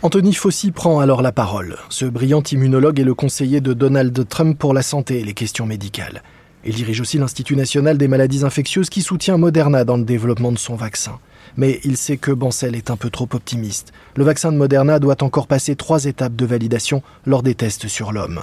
Anthony 0.02 0.34
Fauci 0.34 0.72
prend 0.72 1.00
alors 1.00 1.22
la 1.22 1.32
parole. 1.32 1.78
Ce 1.90 2.06
brillant 2.06 2.44
immunologue 2.44 3.00
est 3.00 3.06
le 3.06 3.16
conseiller 3.16 3.62
de 3.62 3.74
Donald 3.74 4.28
Trump 4.28 4.58
pour 4.58 4.74
la 4.74 4.82
santé 4.82 5.20
et 5.20 5.24
les 5.24 5.34
questions 5.34 5.66
médicales. 5.66 6.22
Il 6.64 6.76
dirige 6.76 7.02
aussi 7.02 7.18
l'Institut 7.18 7.56
national 7.56 7.98
des 7.98 8.08
maladies 8.08 8.44
infectieuses 8.44 8.90
qui 8.90 9.02
soutient 9.02 9.38
Moderna 9.38 9.84
dans 9.84 9.98
le 9.98 10.04
développement 10.04 10.52
de 10.52 10.58
son 10.58 10.76
vaccin. 10.76 11.20
Mais 11.58 11.80
il 11.84 11.96
sait 11.96 12.18
que 12.18 12.32
Bancel 12.32 12.76
est 12.76 12.92
un 12.92 12.98
peu 12.98 13.10
trop 13.10 13.30
optimiste. 13.34 13.94
Le 14.16 14.24
vaccin 14.24 14.52
de 14.52 14.58
Moderna 14.58 15.00
doit 15.00 15.24
encore 15.24 15.48
passer 15.48 15.76
trois 15.76 16.06
étapes 16.06 16.36
de 16.36 16.46
validation 16.46 17.02
lors 17.26 17.44
des 17.44 17.56
tests 17.56 17.88
sur 17.88 18.12
l'homme. 18.12 18.42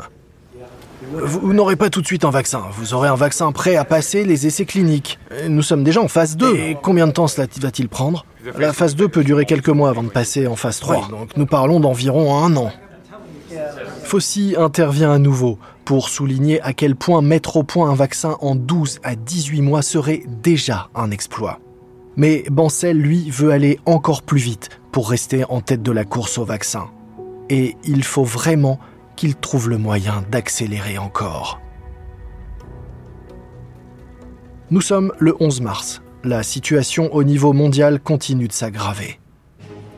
Vous, 1.13 1.53
n'aurez 1.53 1.77
pas 1.77 1.91
tout 1.91 2.01
de 2.01 2.07
suite 2.07 2.25
un 2.25 2.31
vaccin. 2.31 2.65
Vous 2.73 2.95
aurez 2.95 3.09
un 3.09 3.15
vaccin 3.15 3.53
prêt 3.53 3.77
à 3.77 3.85
passer 3.85 4.25
les 4.25 4.47
essais 4.47 4.65
cliniques. 4.65 5.19
Nous 5.49 5.63
sommes 5.63 5.85
déjà 5.85 6.01
en 6.01 6.09
phase 6.09 6.37
2. 6.37 6.57
Et 6.57 6.77
combien 6.81 7.07
de 7.07 7.13
temps 7.13 7.27
cela 7.27 7.47
va-t-il 7.61 7.89
prendre 7.89 8.25
La 8.59 8.73
phase 8.73 8.97
2 8.97 9.09
peut 9.09 9.25
durer 9.25 9.45
quelques 9.45 9.69
mois 9.69 9.91
avant 9.91 10.03
de 10.03 10.09
passer 10.09 10.47
en 10.47 10.57
phase 10.57 10.81
3. 10.81 11.09
Donc 11.11 11.37
nous 11.37 11.47
parlons 11.47 11.81
d'environ 11.81 12.43
un 12.43 12.57
an. 12.57 12.73
Fauci 14.05 14.55
intervient 14.59 15.13
à 15.13 15.19
nouveau 15.19 15.59
pour 15.85 16.09
souligner 16.09 16.61
à 16.63 16.73
quel 16.73 16.97
point 16.97 17.23
mettre 17.23 17.57
au 17.57 17.63
point 17.63 17.91
un 17.91 17.95
vaccin 17.95 18.37
en 18.41 18.55
12 18.55 19.01
à 19.03 19.15
18 19.15 19.63
mois 19.63 19.83
serait 19.83 20.23
déjà 20.43 20.89
un 20.95 21.11
exploit. 21.11 21.61
Mais 22.17 22.45
Bancel, 22.51 22.99
lui, 22.99 23.31
veut 23.31 23.53
aller 23.53 23.79
encore 23.87 24.23
plus 24.23 24.39
vite 24.39 24.69
pour 24.91 25.11
rester 25.11 25.45
en 25.49 25.61
tête 25.61 25.83
de 25.83 25.93
la 25.93 26.05
course 26.05 26.39
au 26.39 26.45
vaccin. 26.45 26.89
Et 27.49 27.77
il 27.85 28.05
faut 28.05 28.25
vraiment 28.25 28.79
qu'il 29.23 29.37
trouve 29.37 29.71
le 29.71 29.79
moyen 29.79 30.25
d'accélérer 30.33 30.99
encore. 30.99 31.61
Nous 34.73 34.81
sommes 34.81 35.13
le 35.21 35.37
11 35.39 35.61
mars. 35.61 36.03
La 36.25 36.43
situation 36.43 37.15
au 37.15 37.23
niveau 37.23 37.53
mondial 37.53 38.01
continue 38.01 38.49
de 38.49 38.53
s'aggraver. 38.53 39.21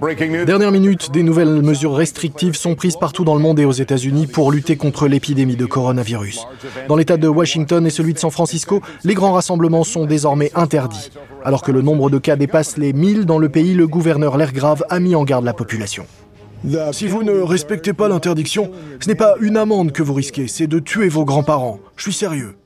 Dernière 0.03 0.73
minute, 0.73 1.11
des 1.11 1.23
nouvelles 1.23 1.63
mesures 1.63 1.95
restrictives 1.95 2.55
sont 2.55 2.75
prises 2.75 2.99
partout 2.99 3.25
dans 3.25 3.35
le 3.35 3.41
monde 3.41 3.59
et 3.59 3.65
aux 3.65 3.73
États-Unis 3.73 4.27
pour 4.27 4.53
lutter 4.53 4.77
contre 4.77 5.09
l'épidémie 5.09 5.57
de 5.57 5.65
coronavirus. 5.65 6.47
Dans 6.89 6.97
l'État 6.97 7.17
de 7.17 7.27
Washington 7.27 7.87
et 7.87 7.91
celui 7.91 8.13
de 8.13 8.19
San 8.19 8.31
Francisco, 8.31 8.83
les 9.05 9.15
grands 9.15 9.33
rassemblements 9.33 9.85
sont 9.85 10.05
désormais 10.05 10.51
interdits. 10.55 11.11
Alors 11.47 11.63
que 11.63 11.73
le 11.73 11.81
nombre 11.81 12.11
de 12.11 12.19
cas 12.19 12.37
dépasse 12.37 12.77
les 12.77 12.93
1000 12.93 13.25
dans 13.25 13.39
le 13.39 13.49
pays, 13.49 13.73
le 13.73 13.87
gouverneur 13.87 14.37
L'air 14.37 14.53
grave 14.53 14.85
a 14.91 15.01
mis 15.01 15.15
en 15.15 15.25
garde 15.25 15.47
la 15.47 15.55
population. 15.55 16.05
Si 16.93 17.07
vous 17.07 17.23
ne 17.23 17.41
respectez 17.41 17.93
pas 17.93 18.09
l'interdiction, 18.09 18.71
ce 18.99 19.09
n'est 19.09 19.15
pas 19.15 19.35
une 19.41 19.57
amende 19.57 19.93
que 19.93 20.03
vous 20.03 20.15
risquez, 20.15 20.49
c'est 20.49 20.67
de 20.67 20.79
tuer 20.79 21.09
vos 21.09 21.25
grands-parents. 21.25 21.79
Je 21.97 22.05
suis 22.05 22.13
sérieux. 22.13 22.57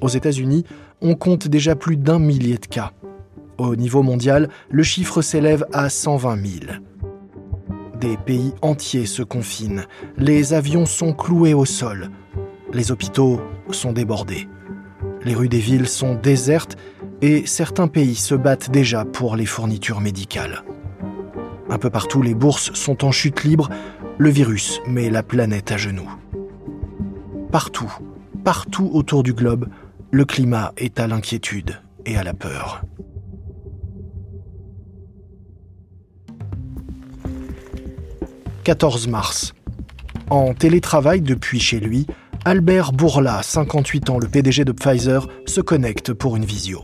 Aux 0.00 0.08
États-Unis, 0.08 0.64
on 1.00 1.14
compte 1.16 1.48
déjà 1.48 1.74
plus 1.74 1.96
d'un 1.96 2.20
millier 2.20 2.58
de 2.58 2.66
cas. 2.66 2.92
Au 3.58 3.74
niveau 3.74 4.02
mondial, 4.02 4.48
le 4.70 4.82
chiffre 4.82 5.22
s'élève 5.22 5.66
à 5.72 5.88
120 5.88 6.36
000. 6.36 6.72
Des 8.00 8.16
pays 8.16 8.52
entiers 8.62 9.06
se 9.06 9.22
confinent, 9.22 9.86
les 10.16 10.54
avions 10.54 10.86
sont 10.86 11.12
cloués 11.12 11.54
au 11.54 11.64
sol, 11.64 12.10
les 12.72 12.90
hôpitaux 12.90 13.40
sont 13.70 13.92
débordés, 13.92 14.48
les 15.24 15.34
rues 15.34 15.48
des 15.48 15.58
villes 15.58 15.88
sont 15.88 16.14
désertes 16.14 16.76
et 17.20 17.44
certains 17.46 17.88
pays 17.88 18.16
se 18.16 18.34
battent 18.34 18.70
déjà 18.70 19.04
pour 19.04 19.36
les 19.36 19.46
fournitures 19.46 20.00
médicales. 20.00 20.64
Un 21.72 21.78
peu 21.78 21.88
partout, 21.88 22.20
les 22.20 22.34
bourses 22.34 22.74
sont 22.74 23.02
en 23.02 23.10
chute 23.12 23.44
libre. 23.44 23.70
Le 24.18 24.28
virus 24.28 24.82
met 24.86 25.08
la 25.08 25.22
planète 25.22 25.72
à 25.72 25.78
genoux. 25.78 26.10
Partout, 27.50 27.90
partout 28.44 28.90
autour 28.92 29.22
du 29.22 29.32
globe, 29.32 29.70
le 30.10 30.26
climat 30.26 30.74
est 30.76 31.00
à 31.00 31.06
l'inquiétude 31.06 31.80
et 32.04 32.18
à 32.18 32.24
la 32.24 32.34
peur. 32.34 32.82
«14 38.64 39.08
mars. 39.08 39.54
En 40.28 40.52
télétravail 40.52 41.22
depuis 41.22 41.58
chez 41.58 41.80
lui, 41.80 42.06
Albert 42.44 42.92
Bourla, 42.92 43.42
58 43.42 44.10
ans, 44.10 44.18
le 44.18 44.28
PDG 44.28 44.66
de 44.66 44.72
Pfizer, 44.72 45.26
se 45.46 45.62
connecte 45.62 46.12
pour 46.12 46.36
une 46.36 46.44
visio. 46.44 46.82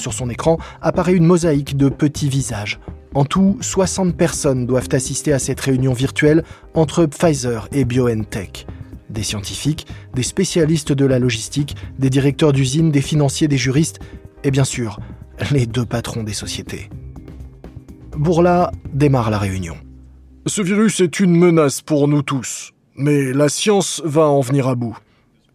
Sur 0.00 0.14
son 0.14 0.30
écran 0.30 0.56
apparaît 0.80 1.12
une 1.14 1.26
mosaïque 1.26 1.76
de 1.76 1.90
petits 1.90 2.30
visages, 2.30 2.80
en 3.14 3.26
tout, 3.26 3.58
60 3.60 4.16
personnes 4.16 4.64
doivent 4.64 4.88
assister 4.92 5.34
à 5.34 5.38
cette 5.38 5.60
réunion 5.60 5.92
virtuelle 5.92 6.42
entre 6.72 7.04
Pfizer 7.04 7.68
et 7.70 7.84
BioNTech. 7.84 8.66
Des 9.10 9.22
scientifiques, 9.22 9.86
des 10.14 10.22
spécialistes 10.22 10.92
de 10.92 11.04
la 11.04 11.18
logistique, 11.18 11.76
des 11.98 12.08
directeurs 12.08 12.54
d'usines, 12.54 12.90
des 12.90 13.02
financiers, 13.02 13.46
des 13.46 13.58
juristes 13.58 13.98
et 14.42 14.50
bien 14.50 14.64
sûr, 14.64 15.00
les 15.50 15.66
deux 15.66 15.84
patrons 15.84 16.22
des 16.22 16.32
sociétés. 16.32 16.88
Bourla 18.16 18.72
démarre 18.94 19.30
la 19.30 19.38
réunion. 19.38 19.76
Ce 20.46 20.62
virus 20.62 21.00
est 21.00 21.20
une 21.20 21.36
menace 21.36 21.82
pour 21.82 22.08
nous 22.08 22.22
tous, 22.22 22.72
mais 22.96 23.34
la 23.34 23.50
science 23.50 24.00
va 24.06 24.22
en 24.22 24.40
venir 24.40 24.66
à 24.66 24.76
bout. 24.76 24.96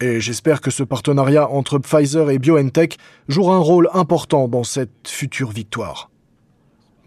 Et 0.06 0.22
j'espère 0.22 0.62
que 0.62 0.70
ce 0.70 0.84
partenariat 0.84 1.50
entre 1.50 1.80
Pfizer 1.80 2.30
et 2.30 2.38
BioNTech 2.38 3.00
jouera 3.28 3.56
un 3.56 3.60
rôle 3.60 3.90
important 3.92 4.48
dans 4.48 4.64
cette 4.64 5.08
future 5.08 5.50
victoire. 5.50 6.12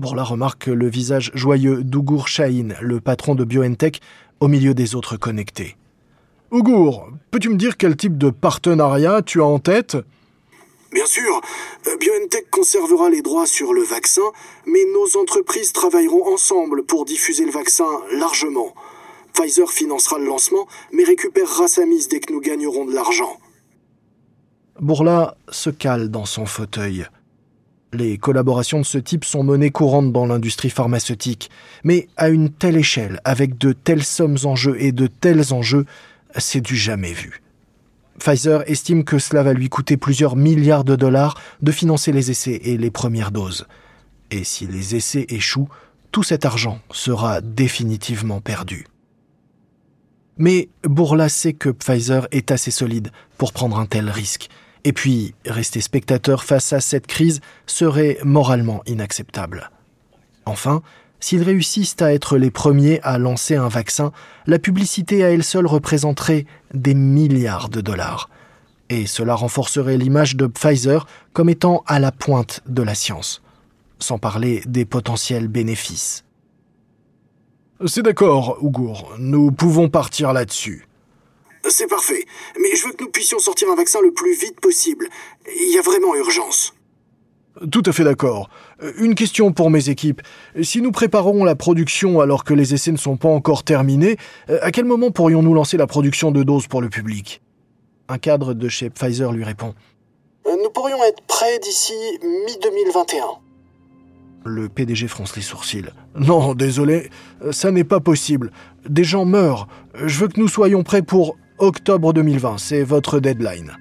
Bourla 0.01 0.25
remarque 0.25 0.67
le 0.67 0.89
visage 0.89 1.31
joyeux 1.33 1.85
d'Ougour 1.85 2.27
Shahin, 2.27 2.71
le 2.81 3.01
patron 3.01 3.37
de 3.37 3.45
BioNTech, 3.45 4.01
au 4.41 4.49
milieu 4.49 4.75
des 4.75 4.97
autres 4.97 5.17
connectés. 5.17 5.77
Ougour, 6.51 7.09
peux-tu 7.31 7.51
me 7.51 7.55
dire 7.55 7.77
quel 7.77 7.97
type 7.97 8.19
de 8.19 8.31
partenariat 8.31 9.23
tu 9.23 9.41
as 9.41 9.47
en 9.47 9.61
tête? 9.61 9.97
Bien 10.91 11.07
sûr, 11.07 11.41
euh, 11.87 11.97
BioNTech 11.99 12.51
conservera 12.51 13.11
les 13.11 13.23
droits 13.23 13.47
sur 13.47 13.75
le 13.75 13.83
vaccin, 13.83 14.29
mais 14.67 14.83
nos 14.93 15.21
entreprises 15.21 15.73
travailleront 15.73 16.35
ensemble 16.35 16.85
pour 16.85 17.05
diffuser 17.05 17.45
le 17.45 17.53
vaccin 17.53 18.01
largement. 18.11 18.75
Pfizer 19.39 19.71
financera 19.71 20.19
le 20.19 20.27
lancement, 20.27 20.67
mais 20.93 21.05
récupérera 21.05 21.69
sa 21.69 21.87
mise 21.87 22.09
dès 22.09 22.19
que 22.19 22.33
nous 22.33 22.41
gagnerons 22.41 22.85
de 22.85 22.93
l'argent. 22.93 23.39
Bourla 24.81 25.37
se 25.49 25.71
cale 25.71 26.09
dans 26.09 26.25
son 26.25 26.45
fauteuil. 26.45 27.07
Les 27.93 28.19
collaborations 28.19 28.81
de 28.81 28.85
ce 28.85 28.99
type 28.99 29.25
sont 29.25 29.45
menées 29.45 29.71
courantes 29.71 30.13
dans 30.13 30.27
l'industrie 30.27 30.71
pharmaceutique, 30.71 31.51
mais 31.85 32.09
à 32.17 32.29
une 32.31 32.51
telle 32.51 32.77
échelle, 32.77 33.21
avec 33.25 33.57
de 33.59 33.73
telles 33.73 34.05
sommes 34.05 34.39
en 34.45 34.57
jeu 34.57 34.77
et 34.81 34.93
de 34.93 35.07
tels 35.07 35.55
enjeux, 35.55 35.87
c'est 36.37 36.61
du 36.61 36.77
jamais 36.77 37.13
vu. 37.13 37.41
Pfizer 38.19 38.69
estime 38.69 39.05
que 39.05 39.21
cela 39.21 39.45
va 39.45 39.53
lui 39.53 39.69
coûter 39.69 39.97
plusieurs 39.97 40.35
milliards 40.35 40.85
de 40.85 40.97
dollars 40.97 41.41
de 41.63 41.71
financer 41.71 42.11
les 42.11 42.33
essais 42.33 42.61
et 42.65 42.77
les 42.77 42.91
premières 42.91 43.31
doses. 43.31 43.67
Et 44.33 44.43
si 44.43 44.67
les 44.67 44.97
essais 44.97 45.27
échouent, 45.29 45.69
tout 46.11 46.25
cet 46.25 46.45
argent 46.45 46.81
sera 46.91 47.41
définitivement 47.41 48.41
perdu. 48.41 48.87
Mais 50.39 50.69
Bourla 50.85 51.29
sait 51.29 51.53
que 51.53 51.69
Pfizer 51.69 52.27
est 52.31 52.51
assez 52.51 52.71
solide 52.71 53.11
pour 53.37 53.53
prendre 53.53 53.79
un 53.79 53.87
tel 53.87 54.09
risque 54.09 54.49
et 54.85 54.93
puis, 54.93 55.35
rester 55.45 55.81
spectateur 55.81 56.45
face 56.45 56.73
à 56.73 56.81
cette 56.81 57.07
crise 57.07 57.41
serait 57.67 58.19
moralement 58.25 58.83
inacceptable. 58.87 59.71
Enfin, 60.47 60.83
s'ils 61.21 61.43
réussissent 61.43 62.01
à 62.01 62.13
être 62.13 62.39
les 62.39 62.51
premiers 62.51 63.01
à 63.03 63.19
lancer 63.19 63.57
un 63.57 63.69
vaccin, 63.69 64.13
la 64.47 64.59
publicité 64.59 65.25
à 65.25 65.31
elle 65.31 65.45
seule 65.45 65.67
représenterait 65.67 66.47
des 66.73 66.95
milliards 66.95 67.69
de 67.69 67.81
dollars. 67.81 68.31
Et 68.89 69.07
cela 69.07 69.35
renforcerait 69.35 69.99
l'image 69.99 70.37
de 70.37 70.47
Pfizer 70.47 71.07
comme 71.33 71.51
étant 71.51 71.83
à 71.87 71.99
la 71.99 72.13
pointe 72.13 72.63
de 72.67 72.83
la 72.83 72.95
science, 72.95 73.43
sans 73.99 74.19
parler 74.19 74.63
des 74.67 74.87
potentiels 74.87 75.49
bénéfices. 75.49 76.25
C'est 77.87 78.03
d'accord, 78.03 78.59
Ougour, 78.61 79.15
nous 79.19 79.53
pouvons 79.53 79.89
partir 79.89 80.33
là-dessus. 80.33 80.89
C'est 81.69 81.87
parfait. 81.87 82.25
Mais 82.61 82.75
je 82.75 82.87
veux 82.87 82.93
que 82.93 83.05
nous 83.05 83.11
puissions 83.11 83.39
sortir 83.39 83.69
un 83.71 83.77
vaccin 83.77 84.01
le 84.03 84.13
plus 84.13 84.35
vite 84.35 84.61
possible. 84.61 85.09
Il 85.47 85.73
y 85.73 85.79
a 85.79 85.83
vraiment 85.83 86.15
urgence. 86.17 86.75
Tout 87.71 87.83
à 87.87 87.93
fait 87.93 88.05
d'accord. 88.05 88.51
Une 88.99 89.15
question 89.15 89.53
pour 89.53 89.71
mes 89.71 89.91
équipes. 89.91 90.23
Si 90.63 90.81
nous 90.81 90.91
préparons 90.91 91.45
la 91.45 91.55
production 91.55 92.21
alors 92.21 92.43
que 92.43 92.55
les 92.55 92.75
essais 92.75 92.93
ne 92.93 92.97
sont 92.97 93.17
pas 93.17 93.29
encore 93.29 93.63
terminés, 93.63 94.17
à 94.49 94.73
quel 94.73 94.85
moment 94.85 95.11
pourrions-nous 95.11 95.55
lancer 95.55 95.77
la 95.77 95.87
production 95.87 96.33
de 96.33 96.43
doses 96.43 96.67
pour 96.67 96.81
le 96.81 96.89
public? 96.89 97.43
Un 98.09 98.19
cadre 98.19 98.55
de 98.55 98.69
chez 98.69 98.91
Pfizer 98.91 99.31
lui 99.33 99.45
répond. 99.45 99.75
Nous 100.47 100.71
pourrions 100.71 101.03
être 101.05 101.23
prêts 101.29 101.59
d'ici 101.61 101.93
mi-2021. 102.23 103.48
Le 104.45 104.69
PDG 104.69 105.09
fronce 105.09 105.37
les 105.37 105.43
sourcils. 105.43 105.85
Non, 106.19 106.55
désolé, 106.55 107.11
ça 107.51 107.71
n'est 107.71 107.85
pas 107.85 108.01
possible. 108.01 108.51
Des 108.89 109.05
gens 109.05 109.25
meurent. 109.25 109.69
Je 110.05 110.19
veux 110.21 110.29
que 110.29 110.41
nous 110.41 110.49
soyons 110.49 110.83
prêts 110.83 111.03
pour 111.03 111.37
octobre 111.59 112.13
2020. 112.13 112.59
C'est 112.59 112.83
votre 112.83 113.21
deadline. 113.21 113.73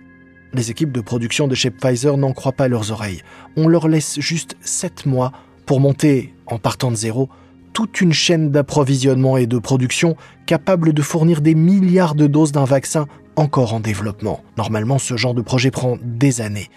Les 0.54 0.72
équipes 0.72 0.92
de 0.92 1.02
production 1.02 1.48
de 1.48 1.56
chez 1.56 1.70
Pfizer 1.72 2.18
n'en 2.18 2.34
croient 2.34 2.52
pas 2.52 2.68
leurs 2.68 2.92
oreilles. 2.92 3.22
On 3.56 3.68
leur 3.68 3.88
laisse 3.88 4.20
juste 4.20 4.58
7 4.62 5.06
mois 5.06 5.32
pour 5.66 5.80
monter, 5.80 6.34
en 6.48 6.58
partant 6.58 6.90
de 6.90 6.96
zéro, 6.96 7.30
toute 7.74 8.02
une 8.02 8.14
chaîne 8.14 8.50
d'approvisionnement 8.50 9.38
et 9.38 9.46
de 9.46 9.60
production 9.60 10.16
capable 10.46 10.94
de 10.94 11.02
fournir 11.02 11.42
des 11.42 11.54
milliards 11.54 12.16
de 12.16 12.26
doses 12.26 12.52
d'un 12.52 12.66
vaccin 12.66 13.06
encore 13.36 13.74
en 13.74 13.80
développement. 13.80 14.42
Normalement, 14.58 14.98
ce 14.98 15.16
genre 15.16 15.36
de 15.36 15.42
projet 15.42 15.70
prend 15.70 15.98
des 16.02 16.42
années. 16.42 16.70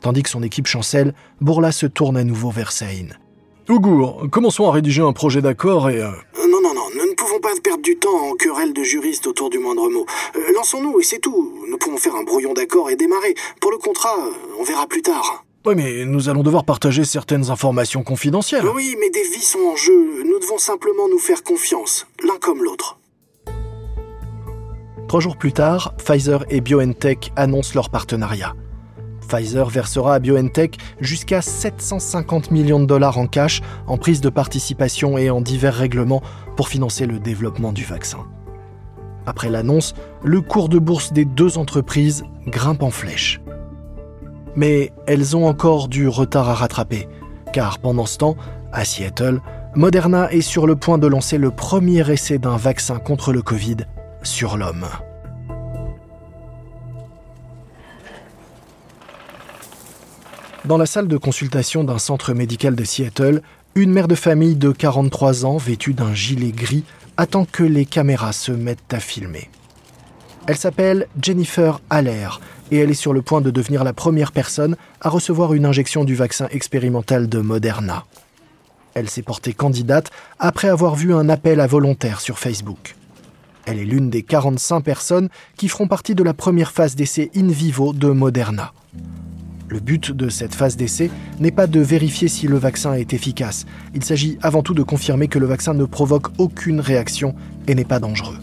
Tandis 0.00 0.22
que 0.22 0.30
son 0.30 0.42
équipe 0.42 0.66
chancelle, 0.66 1.12
Bourla 1.40 1.72
se 1.72 1.86
tourne 1.86 2.16
à 2.16 2.24
nouveau 2.24 2.50
vers 2.50 2.72
Saïn. 2.72 3.08
Ougour, 3.68 4.28
commençons 4.30 4.68
à 4.68 4.72
rédiger 4.72 5.02
un 5.02 5.12
projet 5.12 5.42
d'accord 5.42 5.90
et... 5.90 6.00
Euh, 6.00 6.10
non, 6.48 6.60
non, 6.62 6.72
non, 6.72 6.86
nous 6.96 7.10
ne 7.10 7.14
pouvons 7.14 7.40
pas 7.40 7.48
perdre 7.62 7.82
du 7.82 7.96
temps 7.98 8.30
en 8.30 8.34
querelle 8.34 8.72
de 8.72 8.84
juristes 8.84 9.26
autour 9.26 9.50
du 9.50 9.58
moindre 9.58 9.88
mot. 9.88 10.06
Euh, 10.36 10.52
lançons-nous 10.54 11.00
et 11.00 11.02
c'est 11.02 11.18
tout. 11.18 11.52
Nous 11.68 11.76
pouvons 11.76 11.96
faire 11.96 12.14
un 12.14 12.22
brouillon 12.22 12.54
d'accord 12.54 12.90
et 12.90 12.96
démarrer. 12.96 13.34
Pour 13.60 13.72
le 13.72 13.78
contrat, 13.78 14.16
on 14.60 14.62
verra 14.62 14.86
plus 14.86 15.02
tard. 15.02 15.44
Oui, 15.66 15.74
mais 15.74 16.04
nous 16.04 16.28
allons 16.28 16.44
devoir 16.44 16.64
partager 16.64 17.04
certaines 17.04 17.50
informations 17.50 18.04
confidentielles. 18.04 18.68
Oui, 18.72 18.96
mais 19.00 19.10
des 19.10 19.24
vies 19.24 19.42
sont 19.42 19.58
en 19.72 19.74
jeu. 19.74 20.22
Nous 20.24 20.38
devons 20.38 20.58
simplement 20.58 21.08
nous 21.10 21.18
faire 21.18 21.42
confiance, 21.42 22.06
l'un 22.22 22.38
comme 22.38 22.62
l'autre. 22.62 23.00
Trois 25.08 25.18
jours 25.18 25.36
plus 25.36 25.52
tard, 25.52 25.94
Pfizer 25.96 26.44
et 26.50 26.60
BioNTech 26.60 27.32
annoncent 27.34 27.72
leur 27.74 27.90
partenariat. 27.90 28.54
Pfizer 29.26 29.68
versera 29.68 30.14
à 30.14 30.18
BioNTech 30.18 30.76
jusqu'à 31.00 31.42
750 31.42 32.50
millions 32.50 32.80
de 32.80 32.86
dollars 32.86 33.18
en 33.18 33.26
cash, 33.26 33.60
en 33.86 33.98
prise 33.98 34.20
de 34.20 34.28
participation 34.28 35.18
et 35.18 35.30
en 35.30 35.40
divers 35.40 35.74
règlements 35.74 36.22
pour 36.56 36.68
financer 36.68 37.06
le 37.06 37.18
développement 37.18 37.72
du 37.72 37.84
vaccin. 37.84 38.26
Après 39.26 39.50
l'annonce, 39.50 39.94
le 40.22 40.40
cours 40.40 40.68
de 40.68 40.78
bourse 40.78 41.12
des 41.12 41.24
deux 41.24 41.58
entreprises 41.58 42.24
grimpe 42.46 42.82
en 42.82 42.90
flèche. 42.90 43.40
Mais 44.54 44.92
elles 45.06 45.36
ont 45.36 45.46
encore 45.46 45.88
du 45.88 46.08
retard 46.08 46.48
à 46.48 46.54
rattraper, 46.54 47.08
car 47.52 47.78
pendant 47.78 48.06
ce 48.06 48.18
temps, 48.18 48.36
à 48.72 48.84
Seattle, 48.84 49.40
Moderna 49.74 50.32
est 50.32 50.40
sur 50.40 50.66
le 50.66 50.76
point 50.76 50.96
de 50.96 51.06
lancer 51.06 51.36
le 51.36 51.50
premier 51.50 52.10
essai 52.10 52.38
d'un 52.38 52.56
vaccin 52.56 52.98
contre 52.98 53.32
le 53.32 53.42
Covid 53.42 53.76
sur 54.22 54.56
l'homme. 54.56 54.86
Dans 60.66 60.78
la 60.78 60.86
salle 60.86 61.06
de 61.06 61.16
consultation 61.16 61.84
d'un 61.84 61.98
centre 61.98 62.34
médical 62.34 62.74
de 62.74 62.82
Seattle, 62.82 63.40
une 63.76 63.92
mère 63.92 64.08
de 64.08 64.16
famille 64.16 64.56
de 64.56 64.72
43 64.72 65.44
ans, 65.44 65.58
vêtue 65.58 65.94
d'un 65.94 66.12
gilet 66.12 66.50
gris, 66.50 66.82
attend 67.16 67.44
que 67.44 67.62
les 67.62 67.86
caméras 67.86 68.32
se 68.32 68.50
mettent 68.50 68.92
à 68.92 68.98
filmer. 68.98 69.48
Elle 70.48 70.56
s'appelle 70.56 71.06
Jennifer 71.22 71.80
Haller 71.88 72.30
et 72.72 72.78
elle 72.78 72.90
est 72.90 72.94
sur 72.94 73.12
le 73.12 73.22
point 73.22 73.40
de 73.40 73.52
devenir 73.52 73.84
la 73.84 73.92
première 73.92 74.32
personne 74.32 74.76
à 75.00 75.08
recevoir 75.08 75.54
une 75.54 75.66
injection 75.66 76.02
du 76.02 76.16
vaccin 76.16 76.48
expérimental 76.50 77.28
de 77.28 77.38
Moderna. 77.38 78.04
Elle 78.94 79.08
s'est 79.08 79.22
portée 79.22 79.52
candidate 79.52 80.10
après 80.40 80.68
avoir 80.68 80.96
vu 80.96 81.14
un 81.14 81.28
appel 81.28 81.60
à 81.60 81.68
volontaires 81.68 82.20
sur 82.20 82.40
Facebook. 82.40 82.96
Elle 83.66 83.78
est 83.78 83.84
l'une 83.84 84.10
des 84.10 84.24
45 84.24 84.80
personnes 84.80 85.28
qui 85.56 85.68
feront 85.68 85.86
partie 85.86 86.16
de 86.16 86.24
la 86.24 86.34
première 86.34 86.72
phase 86.72 86.96
d'essai 86.96 87.30
in 87.36 87.46
vivo 87.46 87.92
de 87.92 88.08
Moderna. 88.08 88.72
Le 89.68 89.80
but 89.80 90.12
de 90.12 90.28
cette 90.28 90.54
phase 90.54 90.76
d'essai 90.76 91.10
n'est 91.40 91.50
pas 91.50 91.66
de 91.66 91.80
vérifier 91.80 92.28
si 92.28 92.46
le 92.46 92.56
vaccin 92.56 92.94
est 92.94 93.12
efficace, 93.12 93.66
il 93.94 94.04
s'agit 94.04 94.38
avant 94.40 94.62
tout 94.62 94.74
de 94.74 94.82
confirmer 94.82 95.26
que 95.26 95.38
le 95.38 95.46
vaccin 95.46 95.74
ne 95.74 95.84
provoque 95.84 96.28
aucune 96.38 96.80
réaction 96.80 97.34
et 97.66 97.74
n'est 97.74 97.84
pas 97.84 97.98
dangereux. 97.98 98.38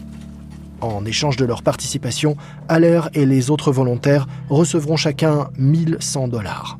En 0.82 1.06
échange 1.06 1.36
de 1.36 1.46
leur 1.46 1.62
participation, 1.62 2.36
Haller 2.68 3.00
et 3.14 3.24
les 3.24 3.50
autres 3.50 3.72
volontaires 3.72 4.26
recevront 4.50 4.96
chacun 4.96 5.48
1100 5.56 6.28
dollars. 6.28 6.78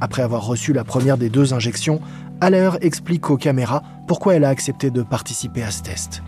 Après 0.00 0.22
avoir 0.22 0.46
reçu 0.46 0.72
la 0.72 0.84
première 0.84 1.18
des 1.18 1.28
deux 1.28 1.52
injections, 1.52 2.00
Haller 2.40 2.70
explique 2.80 3.28
aux 3.28 3.36
caméras 3.36 3.82
pourquoi 4.06 4.36
elle 4.36 4.44
a 4.44 4.48
accepté 4.48 4.90
de 4.90 5.02
participer 5.02 5.62
à 5.62 5.70
ce 5.70 5.82
test. 5.82 6.22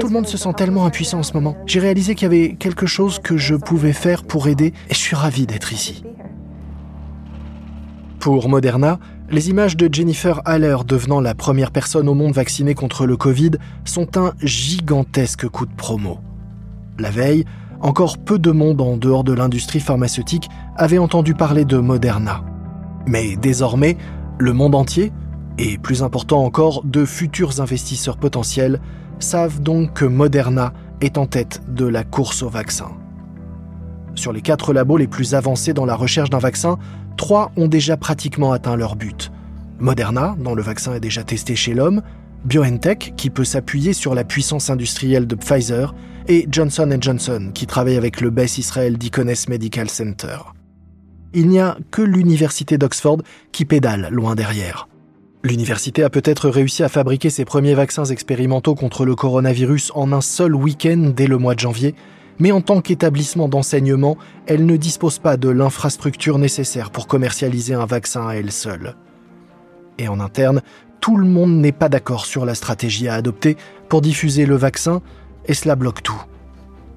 Tout 0.00 0.06
le 0.06 0.12
monde 0.12 0.26
se 0.26 0.36
sent 0.36 0.52
tellement 0.56 0.86
impuissant 0.86 1.18
en 1.18 1.22
ce 1.22 1.32
moment. 1.32 1.56
J'ai 1.66 1.80
réalisé 1.80 2.14
qu'il 2.14 2.24
y 2.24 2.26
avait 2.26 2.54
quelque 2.54 2.86
chose 2.86 3.18
que 3.18 3.36
je 3.36 3.54
pouvais 3.54 3.92
faire 3.92 4.22
pour 4.22 4.48
aider 4.48 4.72
et 4.88 4.94
je 4.94 4.98
suis 4.98 5.16
ravi 5.16 5.46
d'être 5.46 5.72
ici. 5.72 6.04
Pour 8.20 8.48
Moderna, 8.48 8.98
les 9.30 9.50
images 9.50 9.76
de 9.76 9.92
Jennifer 9.92 10.40
Haller 10.44 10.76
devenant 10.86 11.20
la 11.20 11.34
première 11.34 11.72
personne 11.72 12.08
au 12.08 12.14
monde 12.14 12.32
vaccinée 12.32 12.74
contre 12.74 13.06
le 13.06 13.16
Covid 13.16 13.52
sont 13.84 14.16
un 14.16 14.32
gigantesque 14.40 15.48
coup 15.48 15.66
de 15.66 15.74
promo. 15.74 16.18
La 16.98 17.10
veille, 17.10 17.44
encore 17.80 18.18
peu 18.18 18.38
de 18.38 18.50
monde 18.50 18.80
en 18.80 18.96
dehors 18.96 19.24
de 19.24 19.32
l'industrie 19.32 19.80
pharmaceutique 19.80 20.48
avait 20.76 20.98
entendu 20.98 21.34
parler 21.34 21.64
de 21.64 21.78
Moderna. 21.78 22.44
Mais 23.06 23.36
désormais, 23.36 23.96
le 24.38 24.52
monde 24.52 24.74
entier, 24.74 25.12
et 25.58 25.78
plus 25.78 26.02
important 26.02 26.44
encore, 26.44 26.82
de 26.84 27.04
futurs 27.04 27.60
investisseurs 27.60 28.16
potentiels, 28.16 28.80
savent 29.18 29.60
donc 29.60 29.94
que 29.94 30.04
Moderna 30.04 30.72
est 31.00 31.18
en 31.18 31.26
tête 31.26 31.62
de 31.68 31.86
la 31.86 32.04
course 32.04 32.42
au 32.42 32.48
vaccin. 32.48 32.90
Sur 34.14 34.32
les 34.32 34.40
quatre 34.40 34.72
labos 34.72 34.96
les 34.96 35.06
plus 35.06 35.34
avancés 35.34 35.74
dans 35.74 35.84
la 35.84 35.94
recherche 35.94 36.30
d'un 36.30 36.38
vaccin, 36.38 36.78
trois 37.16 37.52
ont 37.56 37.68
déjà 37.68 37.96
pratiquement 37.96 38.52
atteint 38.52 38.76
leur 38.76 38.96
but. 38.96 39.30
Moderna, 39.78 40.36
dont 40.38 40.54
le 40.54 40.62
vaccin 40.62 40.94
est 40.94 41.00
déjà 41.00 41.22
testé 41.22 41.54
chez 41.54 41.74
l'homme, 41.74 42.02
BioNTech, 42.44 43.14
qui 43.16 43.28
peut 43.28 43.44
s'appuyer 43.44 43.92
sur 43.92 44.14
la 44.14 44.24
puissance 44.24 44.70
industrielle 44.70 45.26
de 45.26 45.34
Pfizer, 45.34 45.94
et 46.28 46.46
Johnson 46.50 46.96
Johnson, 47.00 47.50
qui 47.52 47.66
travaille 47.66 47.96
avec 47.96 48.20
le 48.20 48.30
BES 48.30 48.58
Israel 48.58 48.96
Deaconess 48.98 49.48
Medical 49.48 49.90
Center. 49.90 50.38
Il 51.34 51.48
n'y 51.48 51.60
a 51.60 51.76
que 51.90 52.02
l'université 52.02 52.78
d'Oxford 52.78 53.18
qui 53.52 53.64
pédale 53.64 54.08
loin 54.10 54.34
derrière. 54.34 54.88
L'université 55.46 56.02
a 56.02 56.10
peut-être 56.10 56.48
réussi 56.48 56.82
à 56.82 56.88
fabriquer 56.88 57.30
ses 57.30 57.44
premiers 57.44 57.74
vaccins 57.74 58.06
expérimentaux 58.06 58.74
contre 58.74 59.04
le 59.04 59.14
coronavirus 59.14 59.92
en 59.94 60.10
un 60.10 60.20
seul 60.20 60.56
week-end 60.56 61.12
dès 61.14 61.28
le 61.28 61.38
mois 61.38 61.54
de 61.54 61.60
janvier, 61.60 61.94
mais 62.40 62.50
en 62.50 62.60
tant 62.60 62.80
qu'établissement 62.80 63.48
d'enseignement, 63.48 64.18
elle 64.48 64.66
ne 64.66 64.76
dispose 64.76 65.20
pas 65.20 65.36
de 65.36 65.48
l'infrastructure 65.48 66.40
nécessaire 66.40 66.90
pour 66.90 67.06
commercialiser 67.06 67.74
un 67.74 67.86
vaccin 67.86 68.26
à 68.26 68.34
elle 68.34 68.50
seule. 68.50 68.96
Et 69.98 70.08
en 70.08 70.18
interne, 70.18 70.62
tout 71.00 71.16
le 71.16 71.28
monde 71.28 71.52
n'est 71.52 71.70
pas 71.70 71.88
d'accord 71.88 72.26
sur 72.26 72.44
la 72.44 72.56
stratégie 72.56 73.06
à 73.06 73.14
adopter 73.14 73.56
pour 73.88 74.00
diffuser 74.00 74.46
le 74.46 74.56
vaccin, 74.56 75.00
et 75.46 75.54
cela 75.54 75.76
bloque 75.76 76.02
tout. 76.02 76.24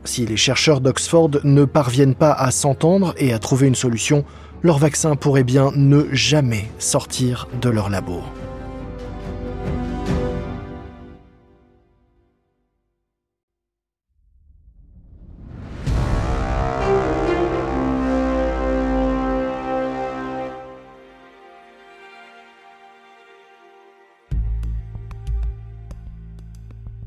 Si 0.05 0.25
les 0.25 0.37
chercheurs 0.37 0.81
d'Oxford 0.81 1.41
ne 1.43 1.65
parviennent 1.65 2.15
pas 2.15 2.31
à 2.31 2.49
s'entendre 2.49 3.13
et 3.19 3.31
à 3.31 3.37
trouver 3.37 3.67
une 3.67 3.75
solution, 3.75 4.25
leur 4.63 4.79
vaccin 4.79 5.15
pourrait 5.15 5.43
bien 5.43 5.71
ne 5.75 6.07
jamais 6.13 6.65
sortir 6.79 7.47
de 7.61 7.69
leur 7.69 7.91
labo. 7.91 8.23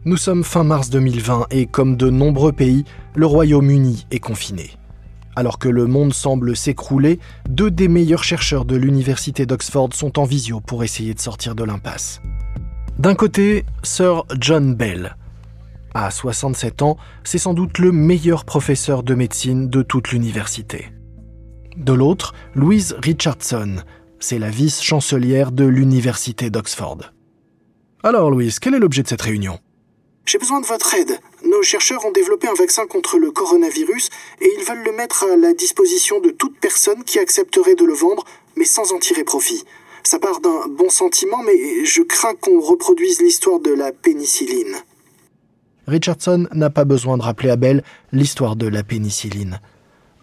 Nous 0.05 0.17
sommes 0.17 0.43
fin 0.43 0.65
mars 0.65 0.91
2020 0.91 1.47
et 1.53 1.67
comme 1.67 1.97
de 1.97 2.11
nombreux 2.11 2.51
pays, 2.51 2.83
le 3.15 3.25
Royaume-Uni 3.25 4.09
est 4.11 4.19
confiné. 4.19 4.73
Alors 5.37 5.61
que 5.61 5.69
le 5.69 5.87
monde 5.87 6.13
semble 6.13 6.57
s'écrouler, 6.57 7.21
deux 7.49 7.71
des 7.71 7.87
meilleurs 7.87 8.25
chercheurs 8.25 8.65
de 8.65 8.75
l'université 8.75 9.47
d'Oxford 9.47 9.91
sont 9.95 10.19
en 10.19 10.25
visio 10.25 10.59
pour 10.59 10.83
essayer 10.83 11.15
de 11.15 11.21
sortir 11.21 11.55
de 11.55 11.63
l'impasse. 11.63 12.21
D'un 12.99 13.15
côté, 13.15 13.65
Sir 13.85 14.25
John 14.41 14.75
Bell. 14.75 15.17
À 15.95 16.11
67 16.11 16.83
ans, 16.83 16.97
c'est 17.23 17.39
sans 17.39 17.55
doute 17.55 17.79
le 17.79 17.93
meilleur 17.93 18.45
professeur 18.45 19.05
de 19.05 19.15
médecine 19.15 19.71
de 19.71 19.83
toute 19.83 20.11
l'université. 20.11 20.87
De 21.77 21.93
l'autre, 21.93 22.35
Louise 22.57 22.97
Richardson. 23.01 23.77
C'est 24.19 24.41
la 24.41 24.51
vice-chancelière 24.51 25.53
de 25.53 25.65
l'université 25.65 26.51
d'Oxford. 26.51 27.13
Alors 28.03 28.33
Louise, 28.33 28.59
quel 28.59 28.75
est 28.75 28.81
l'objet 28.81 29.05
de 29.05 29.09
cette 29.09 29.23
réunion? 29.23 29.61
J'ai 30.25 30.39
besoin 30.39 30.61
de 30.61 30.67
votre 30.67 30.95
aide. 30.95 31.19
Nos 31.45 31.63
chercheurs 31.63 32.05
ont 32.05 32.13
développé 32.13 32.49
un 32.49 32.55
vaccin 32.55 32.87
contre 32.87 33.19
le 33.19 33.31
coronavirus 33.31 34.09
et 34.41 34.49
ils 34.59 34.65
veulent 34.65 34.85
le 34.85 34.93
mettre 34.93 35.25
à 35.25 35.37
la 35.37 35.53
disposition 35.53 36.21
de 36.21 36.31
toute 36.31 36.59
personne 36.59 37.05
qui 37.05 37.19
accepterait 37.19 37.75
de 37.75 37.85
le 37.85 37.95
vendre, 37.95 38.25
mais 38.57 38.65
sans 38.65 38.93
en 38.93 38.99
tirer 38.99 39.25
profit. 39.25 39.65
Ça 40.05 40.19
part 40.19 40.41
d'un 40.41 40.69
bon 40.69 40.89
sentiment, 40.89 41.43
mais 41.43 41.85
je 41.85 42.03
crains 42.03 42.35
qu'on 42.35 42.61
reproduise 42.61 43.21
l'histoire 43.21 43.61
de 43.61 43.73
la 43.73 43.93
pénicilline. 43.93 44.77
Richardson 45.87 46.47
n'a 46.53 46.71
pas 46.71 46.85
besoin 46.85 47.19
de 47.19 47.23
rappeler 47.23 47.51
à 47.51 47.57
Bell 47.57 47.83
l'histoire 48.13 48.57
de 48.57 48.67
la 48.67 48.83
pénicilline. 48.85 49.61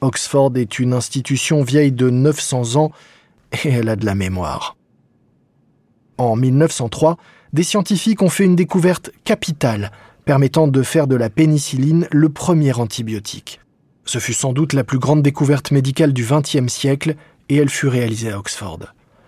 Oxford 0.02 0.52
est 0.56 0.80
une 0.80 0.94
institution 0.94 1.62
vieille 1.64 1.92
de 1.92 2.10
900 2.10 2.78
ans 2.78 2.92
et 3.52 3.70
elle 3.70 3.90
a 3.90 3.98
de 3.98 4.06
la 4.06 4.16
mémoire. 4.16 4.78
En 6.18 6.36
1903, 6.36 7.18
des 7.54 7.64
scientifiques 7.64 8.22
ont 8.22 8.30
fait 8.30 8.46
une 8.46 8.56
découverte 8.56 9.12
capitale 9.24 9.92
permettant 10.26 10.68
de 10.68 10.84
faire 10.84 11.08
de 11.08 11.16
la 11.16 11.30
pénicilline 11.30 12.08
le 12.12 12.30
premier 12.30 12.74
antibiotique. 12.74 13.60
Ce 14.06 14.20
fut 14.20 14.34
sans 14.34 14.54
doute 14.54 14.74
la 14.74 14.84
plus 14.84 15.00
grande 15.00 15.24
découverte 15.24 15.72
médicale 15.72 16.14
du 16.14 16.24
XXe 16.24 16.72
siècle 16.72 17.16
et 17.50 17.56
elle 17.56 17.70
fut 17.70 17.88
réalisée 17.88 18.32
à 18.32 18.38
Oxford. 18.38 18.80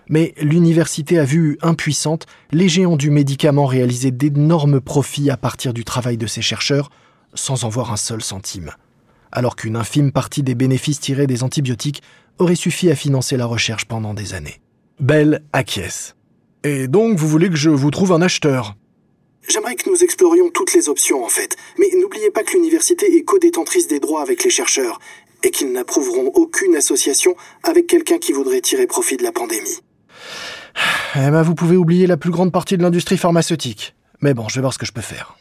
Mais 0.09 0.33
l'université 0.41 1.17
a 1.17 1.23
vu 1.23 1.57
impuissante 1.61 2.25
les 2.51 2.67
géants 2.67 2.97
du 2.97 3.09
médicament 3.09 3.65
réaliser 3.65 4.11
d'énormes 4.11 4.81
profits 4.81 5.29
à 5.29 5.37
partir 5.37 5.73
du 5.73 5.85
travail 5.85 6.17
de 6.17 6.27
ses 6.27 6.41
chercheurs 6.41 6.89
sans 7.33 7.63
en 7.63 7.69
voir 7.69 7.91
un 7.93 7.97
seul 7.97 8.21
centime, 8.21 8.71
alors 9.31 9.55
qu'une 9.55 9.77
infime 9.77 10.11
partie 10.11 10.43
des 10.43 10.55
bénéfices 10.55 10.99
tirés 10.99 11.27
des 11.27 11.43
antibiotiques 11.43 12.03
aurait 12.39 12.55
suffi 12.55 12.91
à 12.91 12.95
financer 12.95 13.37
la 13.37 13.45
recherche 13.45 13.85
pendant 13.85 14.13
des 14.13 14.33
années. 14.33 14.59
Bell 14.99 15.43
acquiesce. 15.53 16.15
Et 16.63 16.87
donc 16.87 17.17
vous 17.17 17.27
voulez 17.27 17.49
que 17.49 17.55
je 17.55 17.69
vous 17.69 17.91
trouve 17.91 18.11
un 18.13 18.21
acheteur? 18.21 18.75
J'aimerais 19.49 19.75
que 19.75 19.89
nous 19.89 20.03
explorions 20.03 20.49
toutes 20.51 20.73
les 20.73 20.89
options 20.89 21.25
en 21.25 21.29
fait, 21.29 21.55
mais 21.79 21.87
n'oubliez 21.99 22.29
pas 22.29 22.43
que 22.43 22.53
l'université 22.53 23.17
est 23.17 23.23
co-détentrice 23.23 23.87
des 23.87 23.99
droits 23.99 24.21
avec 24.21 24.43
les 24.43 24.51
chercheurs 24.51 24.99
et 25.43 25.49
qu'ils 25.49 25.71
n'approuveront 25.71 26.31
aucune 26.35 26.75
association 26.75 27.35
avec 27.63 27.87
quelqu'un 27.87 28.19
qui 28.19 28.31
voudrait 28.31 28.61
tirer 28.61 28.85
profit 28.85 29.17
de 29.17 29.23
la 29.23 29.31
pandémie. 29.31 29.79
Eh 31.15 31.31
ben, 31.31 31.41
vous 31.41 31.55
pouvez 31.55 31.75
oublier 31.75 32.05
la 32.05 32.17
plus 32.17 32.31
grande 32.31 32.51
partie 32.51 32.77
de 32.77 32.83
l'industrie 32.83 33.17
pharmaceutique. 33.17 33.95
Mais 34.21 34.35
bon, 34.35 34.47
je 34.47 34.55
vais 34.55 34.61
voir 34.61 34.73
ce 34.73 34.77
que 34.77 34.85
je 34.85 34.93
peux 34.93 35.01
faire. 35.01 35.35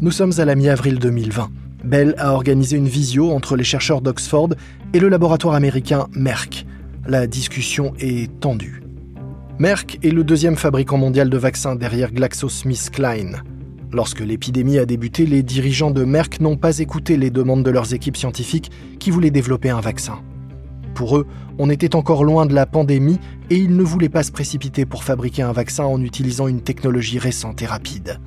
Nous 0.00 0.10
sommes 0.10 0.32
à 0.36 0.44
la 0.44 0.54
mi-avril 0.54 0.98
2020. 0.98 1.50
Bell 1.82 2.14
a 2.18 2.32
organisé 2.32 2.76
une 2.76 2.88
visio 2.88 3.30
entre 3.30 3.56
les 3.56 3.64
chercheurs 3.64 4.02
d'Oxford 4.02 4.50
et 4.92 5.00
le 5.00 5.08
laboratoire 5.08 5.54
américain 5.54 6.08
Merck. 6.12 6.66
La 7.06 7.26
discussion 7.26 7.94
est 7.98 8.30
tendue. 8.40 8.83
Merck 9.60 10.00
est 10.02 10.10
le 10.10 10.24
deuxième 10.24 10.56
fabricant 10.56 10.98
mondial 10.98 11.30
de 11.30 11.38
vaccins 11.38 11.76
derrière 11.76 12.10
GlaxoSmithKline. 12.10 13.44
Lorsque 13.92 14.18
l'épidémie 14.18 14.78
a 14.78 14.84
débuté, 14.84 15.26
les 15.26 15.44
dirigeants 15.44 15.92
de 15.92 16.02
Merck 16.02 16.40
n'ont 16.40 16.56
pas 16.56 16.80
écouté 16.80 17.16
les 17.16 17.30
demandes 17.30 17.62
de 17.62 17.70
leurs 17.70 17.94
équipes 17.94 18.16
scientifiques 18.16 18.72
qui 18.98 19.12
voulaient 19.12 19.30
développer 19.30 19.70
un 19.70 19.80
vaccin. 19.80 20.18
Pour 20.96 21.18
eux, 21.18 21.28
on 21.58 21.70
était 21.70 21.94
encore 21.94 22.24
loin 22.24 22.46
de 22.46 22.54
la 22.54 22.66
pandémie 22.66 23.20
et 23.48 23.54
ils 23.54 23.76
ne 23.76 23.84
voulaient 23.84 24.08
pas 24.08 24.24
se 24.24 24.32
précipiter 24.32 24.86
pour 24.86 25.04
fabriquer 25.04 25.42
un 25.42 25.52
vaccin 25.52 25.84
en 25.84 26.02
utilisant 26.02 26.48
une 26.48 26.62
technologie 26.62 27.20
récente 27.20 27.62
et 27.62 27.66
rapide. 27.66 28.18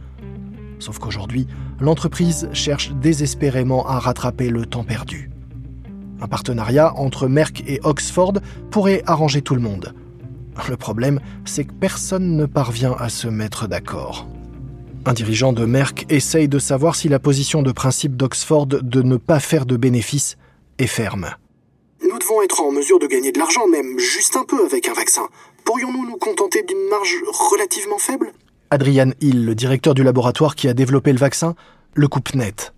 Sauf 0.79 0.97
qu'aujourd'hui, 0.97 1.45
l'entreprise 1.81 2.47
cherche 2.53 2.93
désespérément 2.93 3.85
à 3.85 3.99
rattraper 3.99 4.49
le 4.49 4.65
temps 4.65 4.85
perdu. 4.85 5.29
Un 6.21 6.29
partenariat 6.29 6.95
entre 6.95 7.27
Merck 7.27 7.65
et 7.67 7.81
Oxford 7.83 8.35
pourrait 8.71 9.03
arranger 9.05 9.41
tout 9.41 9.55
le 9.55 9.61
monde. 9.61 9.93
Le 10.69 10.77
problème, 10.77 11.19
c'est 11.45 11.65
que 11.65 11.73
personne 11.73 12.35
ne 12.35 12.45
parvient 12.45 12.95
à 12.99 13.09
se 13.09 13.27
mettre 13.27 13.67
d'accord. 13.67 14.27
Un 15.05 15.13
dirigeant 15.13 15.53
de 15.53 15.65
Merck 15.65 16.05
essaye 16.09 16.47
de 16.47 16.59
savoir 16.59 16.95
si 16.95 17.07
la 17.07 17.19
position 17.19 17.61
de 17.61 17.71
principe 17.71 18.17
d'Oxford 18.17 18.67
de 18.67 19.01
ne 19.01 19.15
pas 19.15 19.39
faire 19.39 19.65
de 19.65 19.77
bénéfices 19.77 20.37
est 20.79 20.87
ferme. 20.87 21.29
Nous 22.01 22.19
devons 22.19 22.41
être 22.41 22.61
en 22.61 22.71
mesure 22.71 22.99
de 22.99 23.07
gagner 23.07 23.31
de 23.31 23.39
l'argent, 23.39 23.67
même 23.67 23.97
juste 23.97 24.35
un 24.35 24.43
peu 24.43 24.65
avec 24.65 24.87
un 24.87 24.93
vaccin. 24.93 25.27
Pourrions-nous 25.63 26.05
nous 26.09 26.17
contenter 26.17 26.63
d'une 26.63 26.89
marge 26.89 27.15
relativement 27.49 27.97
faible? 27.97 28.33
Adrian 28.69 29.11
Hill, 29.21 29.45
le 29.45 29.55
directeur 29.55 29.93
du 29.93 30.03
laboratoire 30.03 30.55
qui 30.55 30.67
a 30.67 30.73
développé 30.73 31.13
le 31.13 31.19
vaccin, 31.19 31.55
le 31.93 32.07
coupe 32.07 32.35
net. 32.35 32.73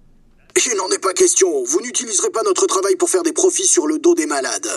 Il 0.55 0.77
n'en 0.77 0.89
est 0.89 1.01
pas 1.01 1.13
question. 1.13 1.47
Vous 1.63 1.81
n'utiliserez 1.81 2.29
pas 2.29 2.43
notre 2.43 2.67
travail 2.67 2.95
pour 2.95 3.09
faire 3.09 3.23
des 3.23 3.33
profits 3.33 3.65
sur 3.65 3.87
le 3.87 3.97
dos 3.97 4.13
des 4.13 4.25
malades. 4.25 4.69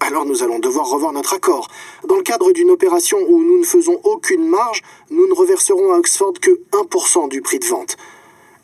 Alors 0.00 0.26
nous 0.26 0.42
allons 0.42 0.58
devoir 0.58 0.88
revoir 0.88 1.12
notre 1.12 1.34
accord. 1.34 1.68
Dans 2.06 2.16
le 2.16 2.22
cadre 2.22 2.52
d'une 2.52 2.70
opération 2.70 3.18
où 3.28 3.42
nous 3.42 3.58
ne 3.58 3.64
faisons 3.64 4.00
aucune 4.04 4.46
marge, 4.46 4.82
nous 5.10 5.26
ne 5.26 5.34
reverserons 5.34 5.92
à 5.92 5.98
Oxford 5.98 6.34
que 6.40 6.50
1% 6.72 7.28
du 7.28 7.40
prix 7.40 7.58
de 7.58 7.66
vente. 7.66 7.96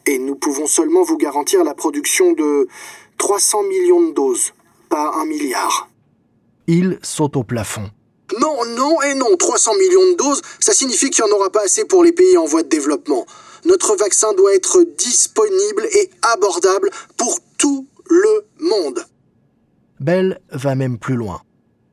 Et 0.07 0.19
nous 0.19 0.35
pouvons 0.35 0.67
seulement 0.67 1.03
vous 1.03 1.17
garantir 1.17 1.65
la 1.65 1.75
production 1.75 2.33
de 2.33 2.69
300 3.19 3.63
millions 3.65 4.03
de 4.03 4.13
doses, 4.13 4.53
pas 4.89 5.13
un 5.15 5.25
milliard. 5.25 5.89
Il 6.67 6.99
saute 7.03 7.37
au 7.37 7.45
plafond. 7.45 7.91
Non, 8.41 8.65
non 8.77 9.01
et 9.03 9.15
non. 9.15 9.37
300 9.37 9.75
millions 9.75 10.13
de 10.13 10.17
doses, 10.17 10.43
ça 10.61 10.73
signifie 10.73 11.11
qu'il 11.11 11.25
n'y 11.25 11.31
en 11.31 11.35
aura 11.35 11.51
pas 11.51 11.63
assez 11.63 11.85
pour 11.85 12.03
les 12.05 12.13
pays 12.13 12.37
en 12.37 12.45
voie 12.45 12.63
de 12.63 12.69
développement. 12.69 13.27
Notre 13.65 13.97
vaccin 13.97 14.33
doit 14.35 14.55
être 14.55 14.83
disponible 14.83 15.87
et 15.93 16.11
abordable 16.23 16.91
pour 17.17 17.39
tout 17.59 17.87
le 18.09 18.45
monde. 18.59 19.05
Bell 20.03 20.41
va 20.51 20.75
même 20.75 20.99
plus 20.99 21.15
loin. 21.15 21.43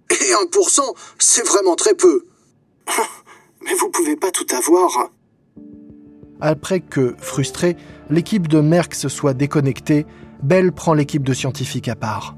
Et 0.10 0.14
1%, 0.14 0.82
c'est 1.20 1.48
vraiment 1.48 1.76
très 1.76 1.94
peu. 1.94 2.26
Mais 3.64 3.74
vous 3.76 3.90
pouvez 3.90 4.16
pas 4.16 4.32
tout 4.32 4.48
avoir. 4.56 5.12
Après 6.42 6.80
que, 6.80 7.16
frustré, 7.20 7.76
l'équipe 8.10 8.48
de 8.48 8.62
Merck 8.62 8.96
se 8.96 9.10
soit 9.10 9.34
déconnectée, 9.34 10.06
Bell 10.42 10.72
prend 10.72 10.94
l'équipe 10.94 11.24
de 11.24 11.34
scientifiques 11.34 11.90
à 11.90 11.96
part. 11.96 12.38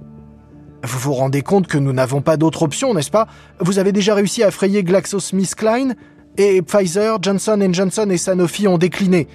Vous 0.84 0.98
vous 0.98 1.14
rendez 1.14 1.44
compte 1.44 1.68
que 1.68 1.78
nous 1.78 1.94
n'avons 1.94 2.22
pas 2.22 2.38
d'autre 2.38 2.64
option, 2.64 2.94
n'est-ce 2.94 3.12
pas? 3.12 3.28
Vous 3.60 3.78
avez 3.78 3.92
déjà 3.92 4.16
réussi 4.16 4.42
à 4.42 4.50
frayer 4.50 4.84
GlaxoSmithKline 4.84 5.96
et 6.38 6.62
Pfizer, 6.64 7.22
Johnson 7.22 7.70
Johnson 7.72 8.08
et 8.10 8.18
Sanofi 8.18 8.68
ont 8.68 8.80
décliné. 8.80 9.28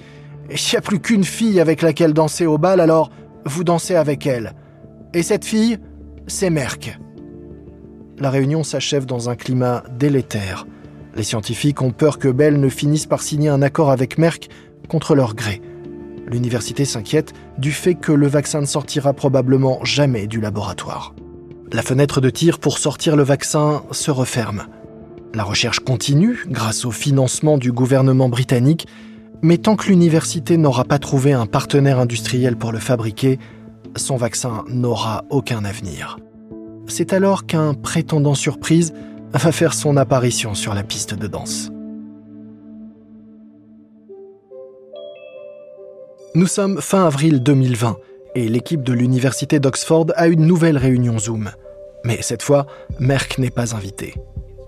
Il 0.49 0.55
n'y 0.55 0.77
a 0.77 0.81
plus 0.81 0.99
qu'une 0.99 1.23
fille 1.23 1.61
avec 1.61 1.81
laquelle 1.81 2.13
danser 2.13 2.45
au 2.45 2.57
bal, 2.57 2.81
alors 2.81 3.09
vous 3.45 3.63
dansez 3.63 3.95
avec 3.95 4.27
elle. 4.27 4.53
Et 5.13 5.23
cette 5.23 5.45
fille, 5.45 5.79
c'est 6.27 6.49
Merck. 6.49 6.99
La 8.19 8.29
réunion 8.29 8.63
s'achève 8.63 9.05
dans 9.05 9.29
un 9.29 9.35
climat 9.35 9.83
délétère. 9.97 10.67
Les 11.15 11.23
scientifiques 11.23 11.81
ont 11.81 11.91
peur 11.91 12.19
que 12.19 12.27
Bell 12.27 12.59
ne 12.59 12.69
finisse 12.69 13.05
par 13.05 13.21
signer 13.21 13.49
un 13.49 13.61
accord 13.61 13.89
avec 13.89 14.17
Merck 14.17 14.49
contre 14.89 15.15
leur 15.15 15.35
gré. 15.35 15.61
L'université 16.27 16.83
s'inquiète 16.83 17.33
du 17.57 17.71
fait 17.71 17.95
que 17.95 18.11
le 18.11 18.27
vaccin 18.27 18.61
ne 18.61 18.65
sortira 18.65 19.13
probablement 19.13 19.79
jamais 19.83 20.27
du 20.27 20.41
laboratoire. 20.41 21.15
La 21.71 21.81
fenêtre 21.81 22.21
de 22.21 22.29
tir 22.29 22.59
pour 22.59 22.77
sortir 22.77 23.15
le 23.15 23.23
vaccin 23.23 23.83
se 23.91 24.11
referme. 24.11 24.67
La 25.33 25.43
recherche 25.43 25.79
continue 25.79 26.43
grâce 26.47 26.85
au 26.85 26.91
financement 26.91 27.57
du 27.57 27.71
gouvernement 27.71 28.29
britannique, 28.29 28.87
mais 29.41 29.57
tant 29.57 29.75
que 29.75 29.87
l'université 29.87 30.57
n'aura 30.57 30.83
pas 30.83 30.99
trouvé 30.99 31.33
un 31.33 31.45
partenaire 31.45 31.99
industriel 31.99 32.57
pour 32.57 32.71
le 32.71 32.79
fabriquer, 32.79 33.39
son 33.97 34.15
vaccin 34.15 34.63
n'aura 34.67 35.25
aucun 35.29 35.65
avenir. 35.65 36.17
C'est 36.87 37.13
alors 37.13 37.45
qu'un 37.45 37.73
prétendant 37.73 38.35
surprise 38.35 38.93
va 39.33 39.51
faire 39.51 39.73
son 39.73 39.97
apparition 39.97 40.55
sur 40.55 40.73
la 40.73 40.83
piste 40.83 41.13
de 41.13 41.27
danse. 41.27 41.69
Nous 46.35 46.47
sommes 46.47 46.81
fin 46.81 47.05
avril 47.05 47.41
2020 47.41 47.97
et 48.35 48.47
l'équipe 48.47 48.83
de 48.83 48.93
l'université 48.93 49.59
d'Oxford 49.59 50.07
a 50.15 50.27
une 50.27 50.45
nouvelle 50.45 50.77
réunion 50.77 51.17
Zoom. 51.17 51.49
Mais 52.03 52.21
cette 52.21 52.43
fois, 52.43 52.67
Merck 52.99 53.39
n'est 53.39 53.49
pas 53.49 53.75
invité. 53.75 54.13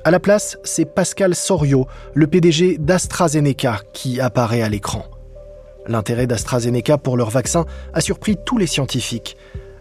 À 0.04 0.12
la 0.12 0.20
place, 0.20 0.58
c'est 0.64 0.86
Pascal 0.86 1.36
Soriot, 1.36 1.86
le 2.16 2.26
PDG 2.26 2.78
d'AstraZeneca, 2.80 3.82
qui 3.94 4.20
apparaît 4.20 4.62
à 4.62 4.70
l'écran. 4.70 5.06
L'intérêt 5.90 6.28
d'AstraZeneca 6.28 7.00
pour 7.00 7.18
leur 7.18 7.32
vaccin 7.32 7.66
a 7.96 8.00
surpris 8.00 8.38
tous 8.46 8.60
les 8.60 8.68
scientifiques. 8.68 9.36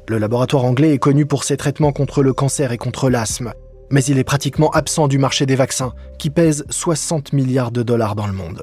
Le 0.08 0.16
laboratoire 0.16 0.64
anglais 0.64 0.94
est 0.94 0.98
connu 0.98 1.26
pour 1.26 1.44
ses 1.44 1.58
traitements 1.58 1.92
contre 1.92 2.22
le 2.22 2.32
cancer 2.32 2.72
et 2.72 2.78
contre 2.78 3.10
l'asthme, 3.10 3.52
mais 3.90 4.02
il 4.02 4.18
est 4.18 4.24
pratiquement 4.24 4.70
absent 4.70 5.06
du 5.06 5.18
marché 5.18 5.44
des 5.44 5.54
vaccins, 5.54 5.92
qui 6.18 6.30
pèse 6.30 6.64
60 6.70 7.34
milliards 7.34 7.72
de 7.72 7.82
dollars 7.82 8.16
dans 8.16 8.26
le 8.26 8.32
monde. 8.32 8.62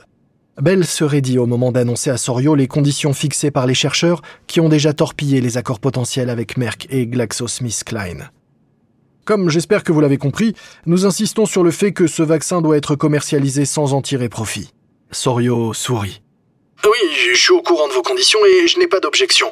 Bell 0.60 0.86
serait 0.86 1.22
dit 1.22 1.38
au 1.38 1.46
moment 1.46 1.72
d'annoncer 1.72 2.10
à 2.10 2.18
Sorio 2.18 2.56
les 2.56 2.68
conditions 2.68 3.14
fixées 3.14 3.52
par 3.52 3.68
les 3.68 3.76
chercheurs 3.76 4.24
qui 4.48 4.60
ont 4.60 4.70
déjà 4.70 4.94
torpillé 4.94 5.40
les 5.40 5.58
accords 5.58 5.80
potentiels 5.80 6.32
avec 6.32 6.58
Merck 6.58 6.88
et 6.90 7.06
GlaxoSmithKline. 7.06 8.32
Comme 9.24 9.50
j'espère 9.50 9.84
que 9.84 9.92
vous 9.92 10.02
l'avez 10.02 10.18
compris, 10.18 10.56
nous 10.88 11.06
insistons 11.06 11.46
sur 11.46 11.64
le 11.64 11.72
fait 11.72 11.92
que 11.92 12.08
ce 12.08 12.24
vaccin 12.24 12.62
doit 12.62 12.78
être 12.78 12.96
commercialisé 12.96 13.66
sans 13.66 13.94
en 13.94 14.02
tirer 14.02 14.30
profit. 14.30 14.72
Sorio 15.12 15.74
sourit. 15.74 16.22
Oui, 16.86 17.00
je 17.32 17.36
suis 17.36 17.52
au 17.52 17.62
courant 17.62 17.88
de 17.88 17.94
vos 17.94 18.04
conditions 18.04 18.46
et 18.46 18.68
je 18.68 18.78
n'ai 18.78 18.88
pas 18.88 19.00
d'objection. 19.00 19.52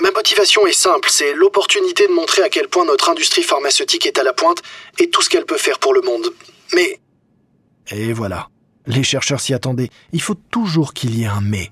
Ma 0.00 0.10
motivation 0.12 0.66
est 0.66 0.72
simple, 0.72 1.10
c'est 1.10 1.34
l'opportunité 1.34 2.06
de 2.06 2.12
montrer 2.12 2.42
à 2.42 2.48
quel 2.48 2.68
point 2.68 2.86
notre 2.86 3.10
industrie 3.10 3.42
pharmaceutique 3.42 4.06
est 4.06 4.18
à 4.18 4.22
la 4.22 4.32
pointe 4.32 4.62
et 4.98 5.10
tout 5.10 5.20
ce 5.20 5.28
qu'elle 5.28 5.44
peut 5.44 5.58
faire 5.58 5.78
pour 5.78 5.92
le 5.92 6.00
monde. 6.00 6.32
Mais... 6.72 6.98
Et 7.90 8.12
voilà. 8.12 8.48
Les 8.86 9.02
chercheurs 9.02 9.40
s'y 9.40 9.52
attendaient. 9.52 9.90
Il 10.12 10.22
faut 10.22 10.36
toujours 10.50 10.94
qu'il 10.94 11.18
y 11.18 11.24
ait 11.24 11.26
un 11.26 11.42
mais. 11.42 11.70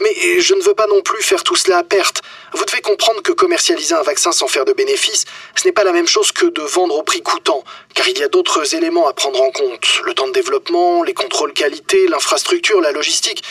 Mais 0.00 0.40
je 0.40 0.54
ne 0.54 0.62
veux 0.62 0.74
pas 0.74 0.86
non 0.86 1.00
plus 1.02 1.22
faire 1.22 1.42
tout 1.44 1.56
cela 1.56 1.78
à 1.78 1.84
perte. 1.84 2.22
Vous 2.52 2.64
devez 2.64 2.80
comprendre 2.80 3.22
que 3.22 3.32
commercialiser 3.32 3.94
un 3.94 4.02
vaccin 4.02 4.32
sans 4.32 4.48
faire 4.48 4.64
de 4.64 4.72
bénéfices, 4.72 5.24
ce 5.54 5.66
n'est 5.66 5.72
pas 5.72 5.84
la 5.84 5.92
même 5.92 6.08
chose 6.08 6.32
que 6.32 6.46
de 6.46 6.62
vendre 6.62 6.96
au 6.96 7.02
prix 7.02 7.22
coûtant, 7.22 7.64
car 7.94 8.06
il 8.08 8.18
y 8.18 8.22
a 8.22 8.28
d'autres 8.28 8.74
éléments 8.74 9.08
à 9.08 9.14
prendre 9.14 9.40
en 9.40 9.50
compte. 9.50 9.86
Le 10.04 10.14
temps 10.14 10.26
de 10.26 10.32
développement, 10.32 11.02
les 11.02 11.14
contrôles 11.14 11.52
qualité, 11.52 12.08
l'infrastructure, 12.08 12.80
la 12.80 12.92
logistique. 12.92 13.42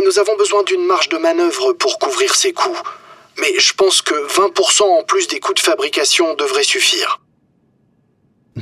Nous 0.00 0.18
avons 0.18 0.36
besoin 0.36 0.62
d'une 0.62 0.86
marge 0.86 1.08
de 1.08 1.18
manœuvre 1.18 1.72
pour 1.74 1.98
couvrir 1.98 2.34
ces 2.34 2.52
coûts. 2.52 2.78
Mais 3.38 3.58
je 3.58 3.74
pense 3.74 4.02
que 4.02 4.14
20% 4.14 4.82
en 4.82 5.02
plus 5.04 5.26
des 5.28 5.40
coûts 5.40 5.54
de 5.54 5.60
fabrication 5.60 6.34
devraient 6.34 6.62
suffire. 6.62 7.20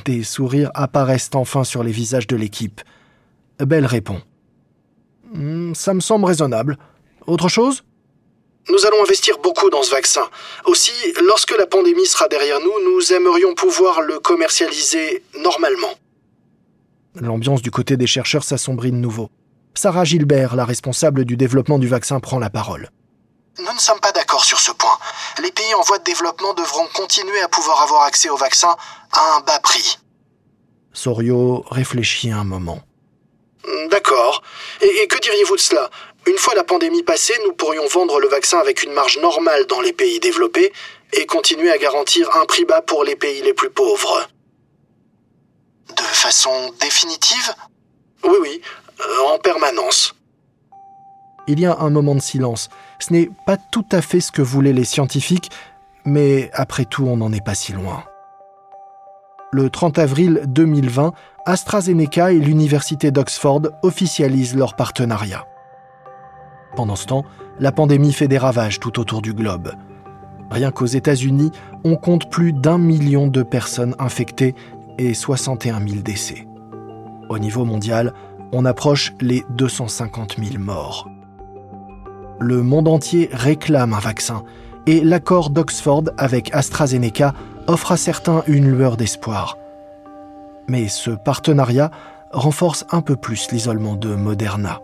Des 0.05 0.23
sourires 0.23 0.71
apparaissent 0.75 1.31
enfin 1.35 1.65
sur 1.65 1.83
les 1.83 1.93
visages 1.93 2.27
de 2.27 2.37
l'équipe. 2.37 2.81
Belle 3.59 3.87
répond. 3.87 4.21
Hmm, 5.33 5.75
ça 5.75 5.95
me 5.95 6.01
semble 6.01 6.25
raisonnable. 6.25 6.79
Autre 7.27 7.49
chose? 7.49 7.85
Nous 8.69 8.87
allons 8.87 9.03
investir 9.03 9.39
beaucoup 9.39 9.71
dans 9.71 9.83
ce 9.83 9.91
vaccin. 9.91 10.29
Aussi, 10.65 10.93
lorsque 11.27 11.57
la 11.57 11.67
pandémie 11.67 12.07
sera 12.07 12.29
derrière 12.29 12.61
nous, 12.61 12.93
nous 12.93 13.13
aimerions 13.13 13.55
pouvoir 13.55 14.01
le 14.03 14.19
commercialiser 14.19 15.23
normalement. 15.41 15.95
L'ambiance 17.15 17.63
du 17.63 17.71
côté 17.71 17.97
des 17.97 18.07
chercheurs 18.07 18.45
s'assombrit 18.45 18.93
de 18.93 18.97
nouveau. 18.97 19.31
Sarah 19.75 20.05
Gilbert, 20.05 20.57
la 20.57 20.65
responsable 20.65 21.25
du 21.25 21.37
développement 21.37 21.79
du 21.79 21.89
vaccin, 21.89 22.21
prend 22.21 22.39
la 22.39 22.51
parole. 22.51 22.91
Nous 23.59 23.73
ne 23.73 23.79
sommes 23.79 24.01
pas 24.01 24.13
d'accord 24.13 24.45
sur 24.45 24.59
ce 24.59 24.73
point. 24.73 24.99
Les 25.43 25.53
pays 25.53 25.75
en 25.75 25.83
voie 25.83 25.99
de 25.99 26.05
développement 26.05 26.55
devront 26.55 26.87
continuer 26.95 27.41
à 27.41 27.49
pouvoir 27.49 27.83
avoir 27.83 28.03
accès 28.03 28.29
au 28.29 28.37
vaccin 28.37 28.75
à 29.13 29.37
un 29.37 29.41
bas 29.41 29.61
prix. 29.61 29.99
Sorio 30.93 31.65
réfléchit 31.71 32.31
un 32.31 32.45
moment. 32.45 32.81
D'accord. 33.91 34.43
Et, 34.81 35.07
que 35.07 35.19
diriez-vous 35.19 35.57
de 35.57 35.61
cela? 35.61 35.91
Une 36.27 36.37
fois 36.37 36.55
la 36.55 36.65
pandémie 36.65 37.03
passée, 37.03 37.35
nous 37.47 37.53
pourrions 37.53 37.87
vendre 37.87 38.19
le 38.21 38.29
vaccin 38.29 38.59
avec 38.59 38.83
une 38.83 38.93
marge 38.93 39.19
normale 39.19 39.67
dans 39.67 39.81
les 39.81 39.93
pays 39.93 40.21
développés 40.21 40.73
et 41.13 41.27
continuer 41.27 41.71
à 41.71 41.79
garantir 41.79 42.29
un 42.37 42.47
prix 42.47 42.65
bas 42.65 42.83
pour 42.83 43.05
les 43.05 43.17
pays 43.17 43.43
les 43.43 43.55
plus 43.55 43.71
pauvres. 43.71 44.29
De 45.97 46.03
façon 46.03 46.73
définitive? 46.81 47.55
Oui, 48.25 48.37
oui, 48.41 48.63
en 49.35 49.39
permanence. 49.39 50.15
Il 51.49 51.61
y 51.61 51.67
a 51.67 51.79
un 51.79 51.91
moment 51.91 52.15
de 52.15 52.21
silence. 52.21 52.69
Ce 52.99 53.13
n'est 53.13 53.31
pas 53.47 53.57
tout 53.57 53.87
à 53.93 54.03
fait 54.03 54.21
ce 54.21 54.31
que 54.31 54.43
voulaient 54.43 54.73
les 54.73 54.85
scientifiques, 54.85 55.51
mais 56.05 56.51
après 56.55 56.85
tout, 56.85 57.07
on 57.07 57.17
n'en 57.17 57.33
est 57.33 57.45
pas 57.45 57.55
si 57.55 57.73
loin. 57.73 58.05
Le 59.53 59.69
30 59.69 59.99
avril 59.99 60.43
2020, 60.47 61.13
AstraZeneca 61.47 62.33
et 62.33 62.39
l'Université 62.39 63.11
d'Oxford 63.11 63.63
officialisent 63.83 64.55
leur 64.55 64.77
partenariat. 64.77 65.47
Pendant 66.77 66.95
ce 66.95 67.07
temps, 67.07 67.25
la 67.59 67.73
pandémie 67.73 68.13
fait 68.13 68.29
des 68.29 68.39
ravages 68.39 68.79
tout 68.79 69.01
autour 69.01 69.23
du 69.23 69.35
globe. 69.35 69.73
Rien 70.51 70.71
qu'aux 70.71 70.87
États-Unis, 70.87 71.51
on 71.85 71.97
compte 71.97 72.31
plus 72.31 72.53
d'un 72.53 72.79
million 72.79 73.27
de 73.27 73.43
personnes 73.43 73.97
infectées 73.99 74.55
et 74.99 75.15
61 75.15 75.81
000 75.81 76.03
décès. 76.03 76.47
Au 77.29 77.39
niveau 77.39 77.65
mondial, 77.65 78.13
on 78.53 78.65
approche 78.65 79.13
les 79.21 79.45
250 79.51 80.37
000 80.43 80.63
morts. 80.63 81.09
Le 82.39 82.63
monde 82.63 82.89
entier 82.89 83.29
réclame 83.33 83.93
un 83.93 83.99
vaccin 83.99 84.43
et 84.87 85.01
l'accord 85.01 85.51
d'Oxford 85.51 86.05
avec 86.17 86.55
AstraZeneca 86.55 87.35
offre 87.67 87.93
à 87.93 87.97
certains 87.97 88.43
une 88.47 88.71
lueur 88.71 88.97
d'espoir. 88.97 89.59
Mais 90.69 90.89
ce 90.89 91.11
partenariat 91.11 91.91
renforce 92.33 92.85
un 92.91 93.03
peu 93.03 93.17
plus 93.17 93.51
l'isolement 93.51 93.97
de 93.97 94.15
Moderna. 94.15 94.81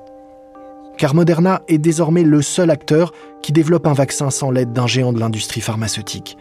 Car 0.99 1.15
Moderna 1.15 1.63
est 1.69 1.79
désormais 1.79 2.23
le 2.23 2.43
seul 2.43 2.71
acteur 2.71 3.13
qui 3.43 3.53
développe 3.53 3.87
un 3.87 3.93
vaccin 3.93 4.31
sans 4.31 4.51
l'aide 4.51 4.73
d'un 4.73 4.87
géant 4.87 5.13
de 5.13 5.21
l'industrie 5.21 5.61
pharmaceutique. 5.61 6.37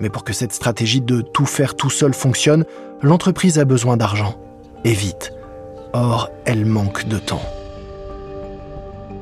Mais 0.00 0.08
pour 0.08 0.24
que 0.24 0.32
cette 0.32 0.52
stratégie 0.52 1.00
de 1.00 1.20
tout 1.20 1.46
faire 1.46 1.76
tout 1.76 1.90
seul 1.90 2.14
fonctionne, 2.14 2.64
l'entreprise 3.02 3.58
a 3.58 3.64
besoin 3.64 3.96
d'argent. 3.96 4.34
Et 4.84 4.92
vite. 4.92 5.33
Or, 5.96 6.28
elle 6.44 6.66
manque 6.66 7.06
de 7.06 7.18
temps. 7.18 7.44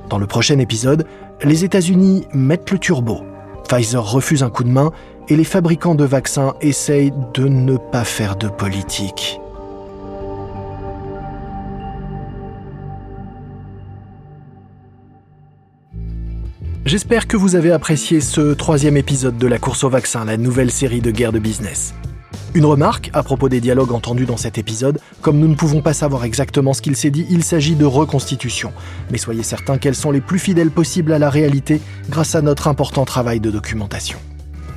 Dans 0.08 0.16
le 0.16 0.26
prochain 0.26 0.58
épisode, 0.58 1.06
les 1.42 1.64
États-Unis 1.64 2.26
mettent 2.32 2.70
le 2.70 2.78
turbo. 2.78 3.20
Pfizer 3.68 4.02
refuse 4.02 4.42
un 4.42 4.48
coup 4.48 4.64
de 4.64 4.70
main 4.70 4.90
et 5.28 5.36
les 5.36 5.44
fabricants 5.44 5.94
de 5.94 6.04
vaccins 6.04 6.54
essayent 6.62 7.12
de 7.34 7.46
ne 7.46 7.76
pas 7.76 8.04
faire 8.04 8.36
de 8.36 8.48
politique. 8.48 9.38
J'espère 16.86 17.28
que 17.28 17.36
vous 17.36 17.54
avez 17.54 17.70
apprécié 17.70 18.22
ce 18.22 18.54
troisième 18.54 18.96
épisode 18.96 19.36
de 19.36 19.46
la 19.46 19.58
course 19.58 19.84
au 19.84 19.90
vaccin, 19.90 20.24
la 20.24 20.38
nouvelle 20.38 20.70
série 20.70 21.02
de 21.02 21.10
guerre 21.10 21.32
de 21.32 21.38
business. 21.38 21.94
Une 22.54 22.66
remarque 22.66 23.08
à 23.14 23.22
propos 23.22 23.48
des 23.48 23.62
dialogues 23.62 23.92
entendus 23.92 24.26
dans 24.26 24.36
cet 24.36 24.58
épisode, 24.58 25.00
comme 25.22 25.38
nous 25.38 25.48
ne 25.48 25.54
pouvons 25.54 25.80
pas 25.80 25.94
savoir 25.94 26.24
exactement 26.24 26.74
ce 26.74 26.82
qu'il 26.82 26.96
s'est 26.96 27.10
dit, 27.10 27.26
il 27.30 27.42
s'agit 27.42 27.76
de 27.76 27.86
reconstitution. 27.86 28.74
Mais 29.10 29.16
soyez 29.16 29.42
certains 29.42 29.78
qu'elles 29.78 29.94
sont 29.94 30.10
les 30.10 30.20
plus 30.20 30.38
fidèles 30.38 30.70
possibles 30.70 31.14
à 31.14 31.18
la 31.18 31.30
réalité 31.30 31.80
grâce 32.10 32.34
à 32.34 32.42
notre 32.42 32.68
important 32.68 33.06
travail 33.06 33.40
de 33.40 33.50
documentation. 33.50 34.18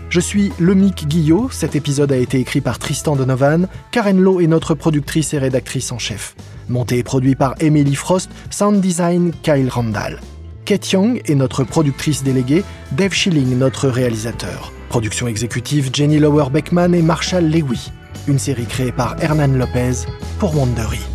Je 0.09 0.21
suis 0.21 0.53
Lemic 0.57 1.05
Guillot, 1.05 1.49
cet 1.51 1.75
épisode 1.75 2.13
a 2.13 2.17
été 2.17 2.39
écrit 2.39 2.61
par 2.61 2.79
Tristan 2.79 3.17
Donovan, 3.17 3.67
Karen 3.91 4.21
Lowe 4.21 4.39
est 4.39 4.47
notre 4.47 4.73
productrice 4.73 5.33
et 5.33 5.37
rédactrice 5.37 5.91
en 5.91 5.99
chef. 5.99 6.37
Monté 6.69 6.99
et 6.99 7.03
produit 7.03 7.35
par 7.35 7.55
Emily 7.59 7.95
Frost, 7.95 8.31
sound 8.51 8.79
design 8.79 9.33
Kyle 9.43 9.67
Randall. 9.69 10.21
Kate 10.63 10.89
Young 10.93 11.21
est 11.25 11.35
notre 11.35 11.65
productrice 11.65 12.23
déléguée, 12.23 12.63
Dave 12.93 13.11
Schilling 13.11 13.57
notre 13.57 13.89
réalisateur. 13.89 14.71
Production 14.95 15.27
exécutive 15.27 15.89
Jenny 15.91 16.19
Lower 16.19 16.49
Beckman 16.49 16.93
et 16.93 17.01
Marshall 17.01 17.43
Lewy. 17.43 17.91
Une 18.29 18.39
série 18.39 18.65
créée 18.65 18.93
par 18.93 19.21
Hernan 19.21 19.57
Lopez 19.57 20.05
pour 20.39 20.55
Wandery. 20.55 21.14